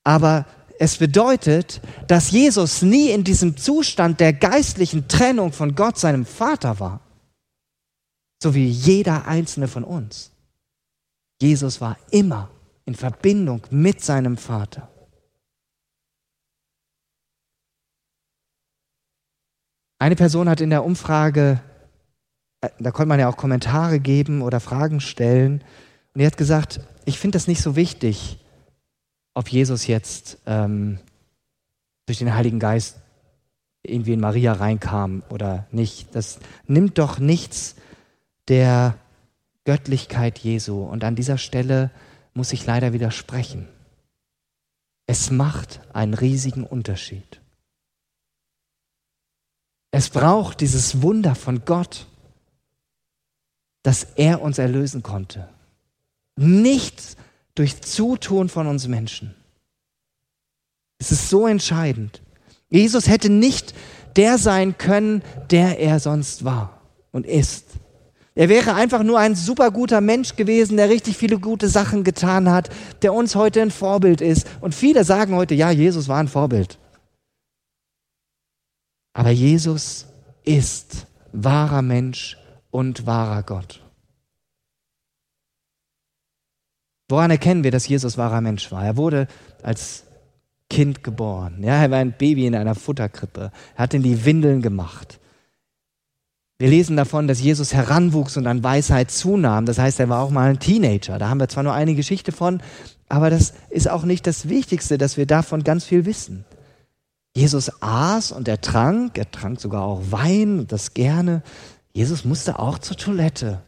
Aber 0.03 0.45
es 0.79 0.97
bedeutet, 0.97 1.79
dass 2.07 2.31
Jesus 2.31 2.81
nie 2.81 3.11
in 3.11 3.23
diesem 3.23 3.55
Zustand 3.55 4.19
der 4.19 4.33
geistlichen 4.33 5.07
Trennung 5.07 5.53
von 5.53 5.75
Gott, 5.75 5.97
seinem 5.97 6.25
Vater 6.25 6.79
war. 6.79 7.01
So 8.41 8.55
wie 8.55 8.67
jeder 8.67 9.27
einzelne 9.27 9.67
von 9.67 9.83
uns. 9.83 10.31
Jesus 11.39 11.81
war 11.81 11.97
immer 12.09 12.49
in 12.85 12.95
Verbindung 12.95 13.61
mit 13.69 14.03
seinem 14.03 14.37
Vater. 14.37 14.89
Eine 19.99 20.15
Person 20.15 20.49
hat 20.49 20.61
in 20.61 20.71
der 20.71 20.83
Umfrage, 20.83 21.61
äh, 22.61 22.69
da 22.79 22.89
konnte 22.89 23.09
man 23.09 23.19
ja 23.19 23.29
auch 23.29 23.37
Kommentare 23.37 23.99
geben 23.99 24.41
oder 24.41 24.59
Fragen 24.59 24.99
stellen, 24.99 25.63
und 26.13 26.19
die 26.19 26.25
hat 26.25 26.37
gesagt, 26.37 26.81
ich 27.05 27.19
finde 27.19 27.35
das 27.35 27.47
nicht 27.47 27.61
so 27.61 27.75
wichtig, 27.75 28.37
ob 29.33 29.49
Jesus 29.49 29.87
jetzt 29.87 30.37
ähm, 30.45 30.99
durch 32.05 32.19
den 32.19 32.33
Heiligen 32.35 32.59
Geist 32.59 32.97
irgendwie 33.83 34.13
in 34.13 34.19
Maria 34.19 34.53
reinkam 34.53 35.23
oder 35.29 35.67
nicht. 35.71 36.13
Das 36.15 36.39
nimmt 36.67 36.97
doch 36.97 37.19
nichts 37.19 37.75
der 38.47 38.97
Göttlichkeit 39.63 40.39
Jesu. 40.39 40.83
Und 40.83 41.03
an 41.03 41.15
dieser 41.15 41.37
Stelle 41.37 41.91
muss 42.33 42.53
ich 42.53 42.65
leider 42.65 42.93
widersprechen. 42.93 43.67
Es 45.07 45.31
macht 45.31 45.81
einen 45.93 46.13
riesigen 46.13 46.65
Unterschied. 46.65 47.41
Es 49.91 50.09
braucht 50.09 50.61
dieses 50.61 51.01
Wunder 51.01 51.35
von 51.35 51.65
Gott, 51.65 52.07
dass 53.83 54.03
er 54.15 54.41
uns 54.41 54.57
erlösen 54.57 55.03
konnte. 55.03 55.49
Nicht 56.41 57.17
durch 57.53 57.81
Zutun 57.81 58.49
von 58.49 58.65
uns 58.65 58.87
Menschen. 58.87 59.35
Es 60.97 61.11
ist 61.11 61.29
so 61.29 61.45
entscheidend. 61.45 62.21
Jesus 62.69 63.07
hätte 63.07 63.29
nicht 63.29 63.75
der 64.15 64.37
sein 64.37 64.77
können, 64.77 65.21
der 65.51 65.79
er 65.79 65.99
sonst 65.99 66.43
war 66.43 66.81
und 67.11 67.25
ist. 67.25 67.65
Er 68.33 68.49
wäre 68.49 68.73
einfach 68.73 69.03
nur 69.03 69.19
ein 69.19 69.35
super 69.35 69.71
guter 69.71 70.01
Mensch 70.01 70.35
gewesen, 70.35 70.77
der 70.77 70.89
richtig 70.89 71.17
viele 71.17 71.37
gute 71.37 71.67
Sachen 71.67 72.03
getan 72.03 72.49
hat, 72.49 72.69
der 73.01 73.13
uns 73.13 73.35
heute 73.35 73.61
ein 73.61 73.71
Vorbild 73.71 74.21
ist. 74.21 74.47
Und 74.61 74.73
viele 74.73 75.03
sagen 75.03 75.35
heute, 75.35 75.53
ja, 75.53 75.69
Jesus 75.69 76.07
war 76.07 76.17
ein 76.17 76.27
Vorbild. 76.27 76.79
Aber 79.13 79.29
Jesus 79.29 80.07
ist 80.43 81.05
wahrer 81.33 81.81
Mensch 81.81 82.37
und 82.71 83.05
wahrer 83.05 83.43
Gott. 83.43 83.80
Woran 87.11 87.29
erkennen 87.29 87.63
wir, 87.63 87.71
dass 87.71 87.87
Jesus 87.87 88.17
wahrer 88.17 88.41
Mensch 88.41 88.71
war? 88.71 88.83
Er 88.85 88.97
wurde 88.97 89.27
als 89.61 90.05
Kind 90.69 91.03
geboren. 91.03 91.61
Ja, 91.61 91.81
er 91.81 91.91
war 91.91 91.99
ein 91.99 92.13
Baby 92.17 92.47
in 92.47 92.55
einer 92.55 92.75
Futterkrippe. 92.75 93.51
Er 93.75 93.83
hat 93.83 93.93
in 93.93 94.03
die 94.03 94.23
Windeln 94.25 94.61
gemacht. 94.61 95.19
Wir 96.57 96.69
lesen 96.69 96.95
davon, 96.95 97.27
dass 97.27 97.41
Jesus 97.41 97.73
heranwuchs 97.73 98.37
und 98.37 98.47
an 98.47 98.63
Weisheit 98.63 99.11
zunahm. 99.11 99.65
Das 99.65 99.79
heißt, 99.79 99.99
er 99.99 100.09
war 100.09 100.21
auch 100.21 100.29
mal 100.29 100.49
ein 100.49 100.59
Teenager. 100.59 101.17
Da 101.17 101.27
haben 101.27 101.39
wir 101.39 101.49
zwar 101.49 101.63
nur 101.63 101.73
eine 101.73 101.95
Geschichte 101.95 102.31
von, 102.31 102.61
aber 103.09 103.29
das 103.29 103.53
ist 103.69 103.89
auch 103.89 104.03
nicht 104.03 104.25
das 104.25 104.47
Wichtigste, 104.47 104.97
dass 104.97 105.17
wir 105.17 105.25
davon 105.25 105.63
ganz 105.63 105.83
viel 105.83 106.05
wissen. 106.05 106.45
Jesus 107.35 107.81
aß 107.81 108.31
und 108.31 108.47
er 108.47 108.61
trank, 108.61 109.17
er 109.17 109.29
trank 109.31 109.59
sogar 109.59 109.83
auch 109.83 110.01
Wein 110.11 110.59
und 110.59 110.71
das 110.71 110.93
gerne. 110.93 111.41
Jesus 111.93 112.25
musste 112.25 112.59
auch 112.59 112.77
zur 112.77 112.95
Toilette. 112.95 113.61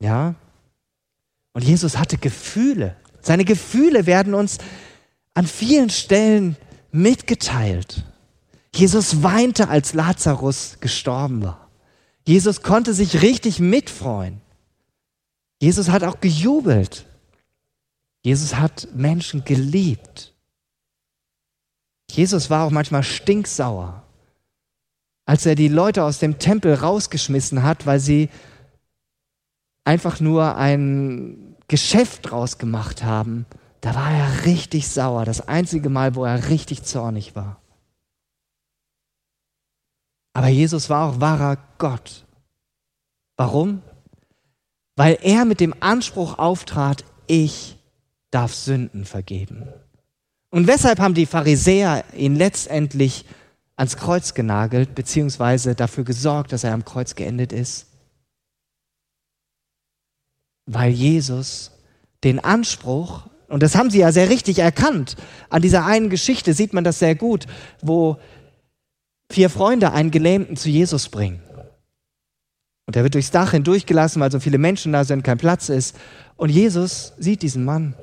Ja? 0.00 0.34
Und 1.58 1.64
Jesus 1.64 1.98
hatte 1.98 2.18
Gefühle. 2.18 2.94
Seine 3.20 3.44
Gefühle 3.44 4.06
werden 4.06 4.34
uns 4.34 4.58
an 5.34 5.44
vielen 5.44 5.90
Stellen 5.90 6.56
mitgeteilt. 6.92 8.04
Jesus 8.72 9.24
weinte, 9.24 9.68
als 9.68 9.92
Lazarus 9.92 10.76
gestorben 10.78 11.42
war. 11.42 11.68
Jesus 12.24 12.62
konnte 12.62 12.94
sich 12.94 13.22
richtig 13.22 13.58
mitfreuen. 13.58 14.40
Jesus 15.60 15.88
hat 15.88 16.04
auch 16.04 16.20
gejubelt. 16.20 17.06
Jesus 18.22 18.54
hat 18.54 18.86
Menschen 18.94 19.44
geliebt. 19.44 20.32
Jesus 22.08 22.50
war 22.50 22.68
auch 22.68 22.70
manchmal 22.70 23.02
stinksauer, 23.02 24.04
als 25.26 25.44
er 25.44 25.56
die 25.56 25.66
Leute 25.66 26.04
aus 26.04 26.20
dem 26.20 26.38
Tempel 26.38 26.74
rausgeschmissen 26.74 27.64
hat, 27.64 27.84
weil 27.84 27.98
sie 27.98 28.28
einfach 29.82 30.20
nur 30.20 30.54
ein 30.56 31.47
Geschäft 31.68 32.30
draus 32.30 32.58
gemacht 32.58 33.04
haben. 33.04 33.46
Da 33.80 33.94
war 33.94 34.10
er 34.10 34.44
richtig 34.46 34.88
sauer, 34.88 35.24
das 35.24 35.46
einzige 35.46 35.88
Mal, 35.88 36.14
wo 36.14 36.24
er 36.24 36.48
richtig 36.48 36.82
zornig 36.82 37.36
war. 37.36 37.60
Aber 40.32 40.48
Jesus 40.48 40.88
war 40.88 41.08
auch 41.08 41.20
wahrer 41.20 41.58
Gott. 41.78 42.24
Warum? 43.36 43.82
Weil 44.96 45.18
er 45.22 45.44
mit 45.44 45.60
dem 45.60 45.74
Anspruch 45.80 46.38
auftrat, 46.38 47.04
ich 47.26 47.76
darf 48.30 48.54
Sünden 48.54 49.04
vergeben. 49.04 49.68
Und 50.50 50.66
weshalb 50.66 50.98
haben 51.00 51.14
die 51.14 51.26
Pharisäer 51.26 52.04
ihn 52.14 52.34
letztendlich 52.34 53.26
ans 53.76 53.96
Kreuz 53.96 54.34
genagelt, 54.34 54.94
beziehungsweise 54.94 55.74
dafür 55.74 56.04
gesorgt, 56.04 56.52
dass 56.52 56.64
er 56.64 56.72
am 56.72 56.84
Kreuz 56.84 57.14
geendet 57.14 57.52
ist? 57.52 57.87
Weil 60.70 60.92
Jesus 60.92 61.70
den 62.24 62.38
Anspruch, 62.38 63.22
und 63.48 63.62
das 63.62 63.74
haben 63.74 63.90
sie 63.90 64.00
ja 64.00 64.12
sehr 64.12 64.28
richtig 64.28 64.58
erkannt, 64.58 65.16
an 65.48 65.62
dieser 65.62 65.86
einen 65.86 66.10
Geschichte 66.10 66.52
sieht 66.52 66.74
man 66.74 66.84
das 66.84 66.98
sehr 66.98 67.14
gut, 67.14 67.46
wo 67.80 68.18
vier 69.30 69.48
Freunde 69.48 69.92
einen 69.92 70.10
Gelähmten 70.10 70.56
zu 70.56 70.68
Jesus 70.68 71.08
bringen. 71.08 71.40
Und 72.86 72.96
er 72.96 73.02
wird 73.02 73.14
durchs 73.14 73.30
Dach 73.30 73.52
hindurchgelassen, 73.52 74.20
weil 74.20 74.30
so 74.30 74.40
viele 74.40 74.58
Menschen 74.58 74.92
da 74.92 75.04
sind, 75.04 75.22
kein 75.22 75.38
Platz 75.38 75.70
ist. 75.70 75.96
Und 76.36 76.50
Jesus 76.50 77.14
sieht 77.18 77.40
diesen 77.40 77.64
Mann 77.64 77.94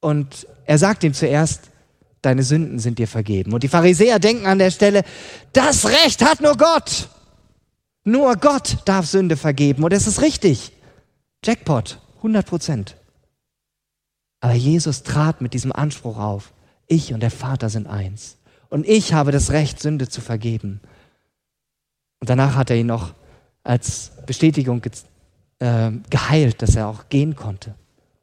und 0.00 0.48
er 0.64 0.78
sagt 0.78 1.04
ihm 1.04 1.14
zuerst, 1.14 1.70
deine 2.22 2.42
Sünden 2.42 2.80
sind 2.80 2.98
dir 2.98 3.08
vergeben. 3.08 3.52
Und 3.52 3.62
die 3.62 3.68
Pharisäer 3.68 4.18
denken 4.18 4.46
an 4.46 4.58
der 4.58 4.72
Stelle, 4.72 5.04
das 5.52 5.86
Recht 5.86 6.24
hat 6.24 6.40
nur 6.40 6.56
Gott. 6.56 7.08
Nur 8.02 8.34
Gott 8.36 8.78
darf 8.84 9.06
Sünde 9.06 9.36
vergeben. 9.36 9.84
Und 9.84 9.92
es 9.92 10.08
ist 10.08 10.22
richtig. 10.22 10.72
Jackpot, 11.44 11.98
100 12.18 12.46
Prozent. 12.46 12.96
Aber 14.40 14.54
Jesus 14.54 15.02
trat 15.02 15.40
mit 15.40 15.54
diesem 15.54 15.72
Anspruch 15.72 16.18
auf. 16.18 16.52
Ich 16.86 17.12
und 17.12 17.20
der 17.20 17.30
Vater 17.30 17.68
sind 17.68 17.86
eins. 17.86 18.36
Und 18.68 18.86
ich 18.86 19.12
habe 19.12 19.32
das 19.32 19.50
Recht, 19.50 19.80
Sünde 19.80 20.08
zu 20.08 20.20
vergeben. 20.20 20.80
Und 22.20 22.30
danach 22.30 22.54
hat 22.56 22.70
er 22.70 22.76
ihn 22.76 22.86
noch 22.86 23.14
als 23.62 24.12
Bestätigung 24.26 24.80
ge 24.80 24.92
äh, 25.58 25.92
geheilt, 26.08 26.62
dass 26.62 26.74
er 26.74 26.88
auch 26.88 27.08
gehen 27.08 27.36
konnte. 27.36 27.74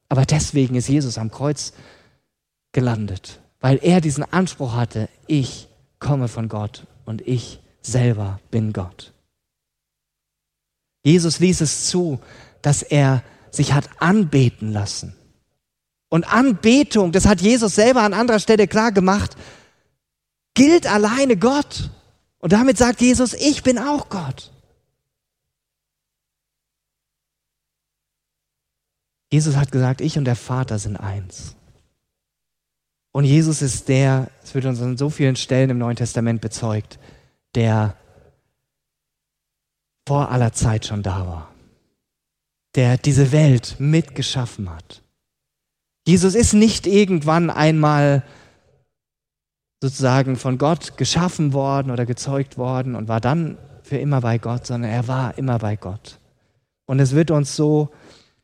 Aber 0.10 0.26
deswegen 0.26 0.76
ist 0.76 0.90
Jesus 0.90 1.18
am 1.18 1.30
Kreuz 1.30 1.74
gelandet, 2.72 3.40
weil 3.60 3.80
er 3.82 4.02
diesen 4.02 4.24
Anspruch 4.24 4.74
hatte, 4.74 5.10
ich 5.28 5.68
komme 6.00 6.28
von 6.28 6.50
Gott 6.50 6.88
und 7.06 7.22
ich 7.22 7.60
selber 7.82 8.40
bin 8.50 8.74
Gott. 8.74 9.14
Jesus 11.04 11.40
ließ 11.40 11.62
es 11.62 11.90
zu, 11.90 12.20
dass 12.62 12.82
er 12.82 13.24
sich 13.52 13.74
hat 13.74 13.89
anbeten 14.00 14.72
lassen. 14.72 15.15
Und 16.10 16.32
Anbetung, 16.32 17.12
das 17.12 17.26
hat 17.26 17.41
Jesus 17.41 17.76
selber 17.76 18.02
an 18.02 18.13
anderer 18.13 18.39
Stelle 18.39 18.67
klar 18.67 18.91
gemacht, 18.91 19.36
gilt 20.54 20.88
alleine 20.88 21.38
Gott. 21.38 21.91
Und 22.39 22.54
damit 22.54 22.78
sagt 22.78 23.02
Jesus, 23.02 23.34
ich 23.34 23.63
bin 23.63 23.78
auch 23.78 24.10
Gott. 24.10 24.52
Jesus 29.32 29.56
hat 29.56 29.72
gesagt, 29.72 30.02
ich 30.02 30.17
und 30.17 30.26
der 30.26 30.38
Vater 30.38 30.80
sind 30.80 30.96
eins. 30.96 31.56
Und 33.12 33.26
Jesus 33.26 33.62
ist 33.62 33.89
der, 33.89 34.30
es 34.43 34.54
wird 34.54 34.65
uns 34.65 34.82
an 34.82 34.96
so 34.96 35.10
vielen 35.10 35.36
Stellen 35.36 35.72
im 35.72 35.78
Neuen 35.78 35.96
Testament 35.96 36.39
bezeugt, 36.39 37.00
der 37.56 37.98
vor 40.08 40.32
aller 40.32 40.54
Zeit 40.54 40.86
schon 40.86 41.04
da 41.04 41.26
war, 41.28 41.54
der 42.78 42.98
diese 42.98 43.32
Welt 43.32 43.76
mitgeschaffen 43.80 44.70
hat. 44.70 45.02
Jesus 46.08 46.36
ist 46.36 46.54
nicht 46.54 46.86
irgendwann 46.88 47.50
einmal 47.50 48.24
sozusagen 49.82 50.36
von 50.36 50.60
Gott 50.60 50.96
geschaffen 50.96 51.54
worden 51.54 51.92
oder 51.92 52.06
gezeugt 52.06 52.58
worden 52.58 52.96
und 52.96 53.08
war 53.08 53.20
dann 53.20 53.58
für 53.82 53.98
immer 53.98 54.22
bei 54.22 54.38
Gott, 54.38 54.68
sondern 54.68 54.92
er 54.92 55.08
war 55.08 55.38
immer 55.40 55.58
bei 55.58 55.76
Gott. 55.76 56.20
Und 56.86 57.00
es 57.00 57.13
wird 57.13 57.32
uns 57.32 57.56
so, 57.56 57.90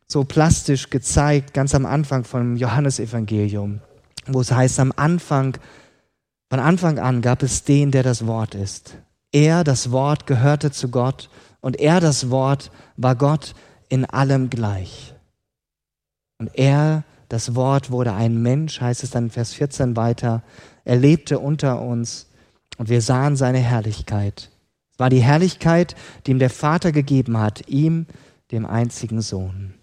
so 0.08 0.24
plastisch 0.24 0.90
gezeigt, 0.90 1.54
ganz 1.54 1.76
am 1.76 1.86
Anfang 1.86 2.24
vom 2.24 2.58
Johannesevangelium, 2.58 3.82
wo 4.26 4.42
es 4.42 4.52
heißt, 4.52 4.80
am 4.80 4.92
Anfang, 4.96 5.58
von 6.50 6.60
Anfang 6.60 6.98
an 6.98 7.22
gab 7.22 7.44
es 7.44 7.64
den, 7.64 7.92
der 7.92 8.04
das 8.04 8.26
Wort 8.26 8.56
ist. 8.56 8.98
Er, 9.32 9.64
das 9.64 9.92
Wort, 9.92 10.26
gehörte 10.26 10.72
zu 10.72 10.90
Gott 10.90 11.30
und 11.62 11.80
er, 11.80 12.00
das 12.00 12.30
Wort, 12.32 12.72
war 12.98 13.16
Gott 13.16 13.54
in 13.94 14.06
allem 14.06 14.50
gleich. 14.50 15.14
Und 16.40 16.50
er, 16.58 17.04
das 17.30 17.54
Wort, 17.54 17.92
wurde 17.92 18.14
ein 18.14 18.42
Mensch, 18.42 18.82
heißt 18.82 19.04
es 19.04 19.12
dann 19.12 19.26
in 19.26 19.30
Vers 19.30 19.54
14 19.54 19.96
weiter. 19.96 20.42
Er 20.84 20.96
lebte 20.96 21.38
unter 21.38 21.80
uns 21.80 22.28
und 22.80 22.90
wir 22.90 23.04
sahen 23.04 23.36
seine 23.36 23.60
Herrlichkeit. 23.60 24.50
Es 24.94 24.98
war 24.98 25.12
die 25.12 25.22
Herrlichkeit, 25.22 25.96
die 26.26 26.32
ihm 26.32 26.40
der 26.40 26.50
Vater 26.50 26.92
gegeben 26.92 27.38
hat, 27.38 27.68
ihm, 27.68 28.08
dem 28.50 28.66
einzigen 28.66 29.22
Sohn. 29.22 29.76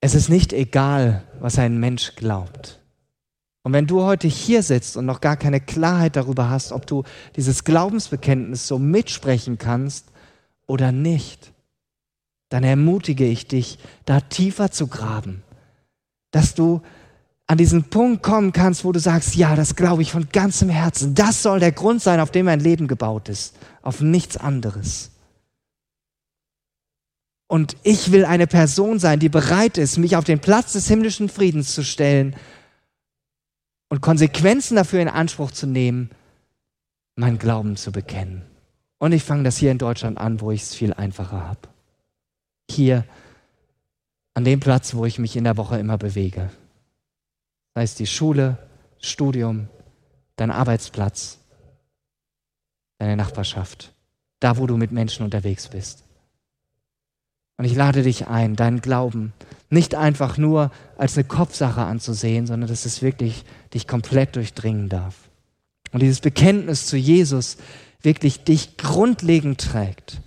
Es 0.00 0.14
ist 0.14 0.28
nicht 0.28 0.52
egal, 0.52 1.26
was 1.40 1.58
ein 1.58 1.80
Mensch 1.80 2.14
glaubt. 2.14 2.80
Und 3.66 3.72
wenn 3.72 3.88
du 3.88 4.02
heute 4.02 4.28
hier 4.28 4.62
sitzt 4.62 4.96
und 4.96 5.06
noch 5.06 5.20
gar 5.20 5.36
keine 5.36 5.60
Klarheit 5.60 6.14
darüber 6.14 6.50
hast, 6.50 6.70
ob 6.70 6.86
du 6.86 7.02
dieses 7.34 7.64
Glaubensbekenntnis 7.64 8.68
so 8.68 8.78
mitsprechen 8.78 9.58
kannst 9.58 10.12
oder 10.68 10.92
nicht, 10.92 11.52
dann 12.48 12.62
ermutige 12.62 13.26
ich 13.26 13.48
dich, 13.48 13.80
da 14.04 14.20
tiefer 14.20 14.70
zu 14.70 14.86
graben, 14.86 15.42
dass 16.30 16.54
du 16.54 16.80
an 17.48 17.58
diesen 17.58 17.82
Punkt 17.90 18.22
kommen 18.22 18.52
kannst, 18.52 18.84
wo 18.84 18.92
du 18.92 19.00
sagst, 19.00 19.34
ja, 19.34 19.56
das 19.56 19.74
glaube 19.74 20.02
ich 20.02 20.12
von 20.12 20.28
ganzem 20.30 20.68
Herzen. 20.68 21.16
Das 21.16 21.42
soll 21.42 21.58
der 21.58 21.72
Grund 21.72 22.00
sein, 22.00 22.20
auf 22.20 22.30
dem 22.30 22.46
mein 22.46 22.60
Leben 22.60 22.86
gebaut 22.86 23.28
ist, 23.28 23.56
auf 23.82 24.00
nichts 24.00 24.36
anderes. 24.36 25.10
Und 27.48 27.76
ich 27.82 28.12
will 28.12 28.24
eine 28.24 28.46
Person 28.46 29.00
sein, 29.00 29.18
die 29.18 29.28
bereit 29.28 29.76
ist, 29.76 29.98
mich 29.98 30.14
auf 30.14 30.24
den 30.24 30.38
Platz 30.38 30.74
des 30.74 30.86
himmlischen 30.86 31.28
Friedens 31.28 31.74
zu 31.74 31.82
stellen 31.82 32.36
und 33.88 34.00
Konsequenzen 34.00 34.76
dafür 34.76 35.00
in 35.00 35.08
Anspruch 35.08 35.50
zu 35.50 35.66
nehmen, 35.66 36.10
meinen 37.14 37.38
Glauben 37.38 37.76
zu 37.76 37.92
bekennen. 37.92 38.42
Und 38.98 39.12
ich 39.12 39.22
fange 39.22 39.44
das 39.44 39.56
hier 39.56 39.70
in 39.70 39.78
Deutschland 39.78 40.18
an, 40.18 40.40
wo 40.40 40.50
ich 40.50 40.62
es 40.62 40.74
viel 40.74 40.92
einfacher 40.92 41.46
habe. 41.46 41.68
Hier 42.70 43.04
an 44.34 44.44
dem 44.44 44.60
Platz, 44.60 44.94
wo 44.94 45.06
ich 45.06 45.18
mich 45.18 45.36
in 45.36 45.44
der 45.44 45.56
Woche 45.56 45.78
immer 45.78 45.98
bewege. 45.98 46.50
Sei 47.74 47.82
es 47.82 47.94
die 47.94 48.06
Schule, 48.06 48.58
Studium, 48.98 49.68
dein 50.36 50.50
Arbeitsplatz, 50.50 51.38
deine 52.98 53.16
Nachbarschaft, 53.16 53.92
da 54.40 54.56
wo 54.56 54.66
du 54.66 54.76
mit 54.76 54.92
Menschen 54.92 55.24
unterwegs 55.24 55.68
bist. 55.68 56.04
Und 57.58 57.64
ich 57.64 57.74
lade 57.74 58.02
dich 58.02 58.26
ein, 58.26 58.56
deinen 58.56 58.80
Glauben 58.80 59.32
nicht 59.70 59.94
einfach 59.94 60.38
nur 60.38 60.70
als 60.96 61.16
eine 61.16 61.26
Kopfsache 61.26 61.82
anzusehen, 61.82 62.46
sondern 62.46 62.68
dass 62.68 62.84
es 62.84 63.02
wirklich 63.02 63.44
dich 63.76 63.86
komplett 63.86 64.34
durchdringen 64.36 64.88
darf. 64.88 65.28
Und 65.92 66.00
dieses 66.00 66.20
Bekenntnis 66.20 66.86
zu 66.86 66.96
Jesus 66.96 67.58
wirklich 68.00 68.42
dich 68.42 68.76
grundlegend 68.76 69.60
trägt. 69.60 70.22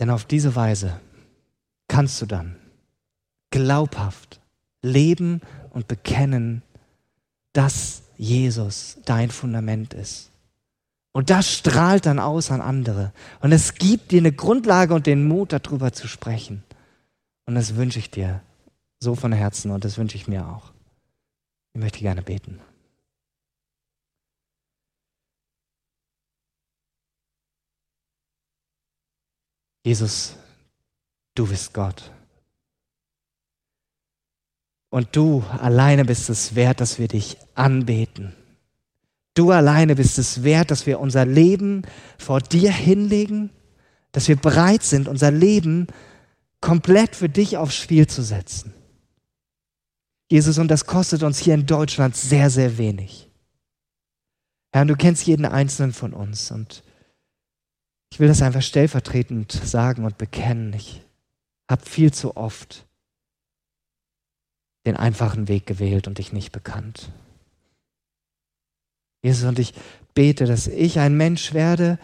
Denn 0.00 0.10
auf 0.10 0.24
diese 0.24 0.54
Weise 0.54 1.00
kannst 1.88 2.22
du 2.22 2.26
dann 2.26 2.56
glaubhaft 3.50 4.40
leben 4.80 5.40
und 5.70 5.88
bekennen, 5.88 6.62
dass 7.52 8.04
Jesus 8.16 8.98
dein 9.04 9.30
Fundament 9.30 9.94
ist. 9.94 10.30
Und 11.18 11.30
das 11.30 11.52
strahlt 11.52 12.06
dann 12.06 12.20
aus 12.20 12.52
an 12.52 12.60
andere. 12.60 13.12
Und 13.40 13.50
es 13.50 13.74
gibt 13.74 14.12
dir 14.12 14.20
eine 14.20 14.30
Grundlage 14.30 14.94
und 14.94 15.08
den 15.08 15.26
Mut, 15.26 15.52
darüber 15.52 15.92
zu 15.92 16.06
sprechen. 16.06 16.62
Und 17.44 17.56
das 17.56 17.74
wünsche 17.74 17.98
ich 17.98 18.12
dir 18.12 18.40
so 19.00 19.16
von 19.16 19.32
Herzen 19.32 19.72
und 19.72 19.84
das 19.84 19.98
wünsche 19.98 20.16
ich 20.16 20.28
mir 20.28 20.46
auch. 20.46 20.70
Ich 21.72 21.80
möchte 21.80 21.98
gerne 21.98 22.22
beten. 22.22 22.60
Jesus, 29.82 30.36
du 31.34 31.48
bist 31.48 31.74
Gott. 31.74 32.12
Und 34.90 35.16
du 35.16 35.42
alleine 35.58 36.04
bist 36.04 36.30
es 36.30 36.54
wert, 36.54 36.80
dass 36.80 37.00
wir 37.00 37.08
dich 37.08 37.38
anbeten. 37.56 38.36
Du 39.38 39.52
alleine 39.52 39.94
bist 39.94 40.18
es 40.18 40.42
wert, 40.42 40.72
dass 40.72 40.86
wir 40.86 40.98
unser 40.98 41.24
Leben 41.24 41.82
vor 42.18 42.40
dir 42.40 42.72
hinlegen, 42.72 43.50
dass 44.10 44.26
wir 44.26 44.34
bereit 44.34 44.82
sind, 44.82 45.06
unser 45.06 45.30
Leben 45.30 45.86
komplett 46.60 47.14
für 47.14 47.28
dich 47.28 47.56
aufs 47.56 47.76
Spiel 47.76 48.08
zu 48.08 48.22
setzen. 48.22 48.74
Jesus, 50.28 50.58
und 50.58 50.66
das 50.66 50.86
kostet 50.86 51.22
uns 51.22 51.38
hier 51.38 51.54
in 51.54 51.66
Deutschland 51.66 52.16
sehr, 52.16 52.50
sehr 52.50 52.78
wenig. 52.78 53.30
Herr, 54.72 54.84
du 54.86 54.96
kennst 54.96 55.24
jeden 55.28 55.46
einzelnen 55.46 55.92
von 55.92 56.14
uns 56.14 56.50
und 56.50 56.82
ich 58.12 58.18
will 58.18 58.26
das 58.26 58.42
einfach 58.42 58.62
stellvertretend 58.62 59.52
sagen 59.52 60.04
und 60.04 60.18
bekennen. 60.18 60.72
Ich 60.72 61.00
habe 61.70 61.86
viel 61.86 62.12
zu 62.12 62.36
oft 62.36 62.88
den 64.84 64.96
einfachen 64.96 65.46
Weg 65.46 65.64
gewählt 65.64 66.08
und 66.08 66.18
dich 66.18 66.32
nicht 66.32 66.50
bekannt. 66.50 67.12
Jesus, 69.22 69.48
und 69.48 69.58
ich 69.58 69.74
bete, 70.14 70.46
dass 70.46 70.66
ich 70.66 70.98
ein 70.98 71.16
Mensch 71.16 71.54
werde, 71.54 71.98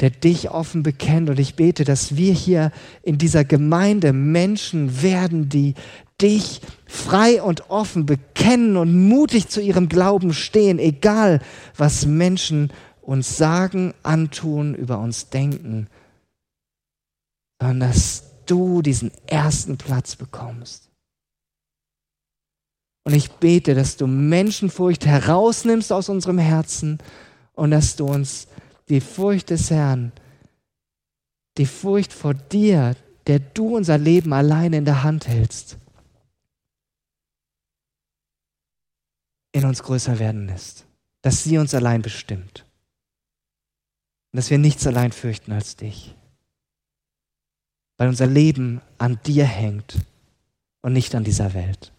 der 0.00 0.10
dich 0.10 0.50
offen 0.50 0.82
bekennt. 0.82 1.30
Und 1.30 1.38
ich 1.38 1.54
bete, 1.54 1.84
dass 1.84 2.16
wir 2.16 2.32
hier 2.32 2.72
in 3.02 3.18
dieser 3.18 3.44
Gemeinde 3.44 4.12
Menschen 4.12 5.02
werden, 5.02 5.48
die 5.48 5.74
dich 6.20 6.60
frei 6.86 7.42
und 7.42 7.70
offen 7.70 8.06
bekennen 8.06 8.76
und 8.76 9.08
mutig 9.08 9.48
zu 9.48 9.60
ihrem 9.60 9.88
Glauben 9.88 10.32
stehen, 10.32 10.78
egal 10.78 11.40
was 11.76 12.06
Menschen 12.06 12.72
uns 13.02 13.36
sagen, 13.36 13.94
antun, 14.02 14.74
über 14.74 14.98
uns 14.98 15.28
denken, 15.28 15.88
sondern 17.60 17.90
dass 17.90 18.24
du 18.46 18.82
diesen 18.82 19.10
ersten 19.26 19.76
Platz 19.76 20.16
bekommst. 20.16 20.90
Und 23.04 23.14
ich 23.14 23.30
bete, 23.32 23.74
dass 23.74 23.96
du 23.96 24.06
Menschenfurcht 24.06 25.04
herausnimmst 25.04 25.92
aus 25.92 26.08
unserem 26.08 26.38
Herzen 26.38 26.98
und 27.52 27.70
dass 27.70 27.96
du 27.96 28.06
uns 28.06 28.48
die 28.88 29.00
Furcht 29.00 29.50
des 29.50 29.70
Herrn, 29.70 30.12
die 31.58 31.66
Furcht 31.66 32.12
vor 32.12 32.34
dir, 32.34 32.96
der 33.26 33.38
du 33.38 33.76
unser 33.76 33.98
Leben 33.98 34.32
alleine 34.32 34.78
in 34.78 34.84
der 34.84 35.02
Hand 35.02 35.28
hältst, 35.28 35.78
in 39.52 39.64
uns 39.64 39.82
größer 39.82 40.18
werden 40.18 40.46
lässt. 40.46 40.86
Dass 41.22 41.44
sie 41.44 41.56
uns 41.56 41.74
allein 41.74 42.02
bestimmt. 42.02 42.66
Und 44.32 44.38
dass 44.38 44.50
wir 44.50 44.58
nichts 44.58 44.86
allein 44.86 45.12
fürchten 45.12 45.52
als 45.52 45.76
dich. 45.76 46.14
Weil 47.96 48.08
unser 48.08 48.26
Leben 48.26 48.82
an 48.98 49.18
dir 49.24 49.46
hängt 49.46 49.96
und 50.82 50.92
nicht 50.92 51.14
an 51.14 51.24
dieser 51.24 51.54
Welt. 51.54 51.93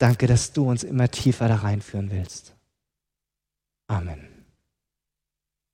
Danke, 0.00 0.26
dass 0.26 0.52
du 0.54 0.66
uns 0.66 0.82
immer 0.82 1.10
tiefer 1.10 1.46
da 1.46 1.56
reinführen 1.56 2.10
willst. 2.10 2.56
Amen. 3.86 4.29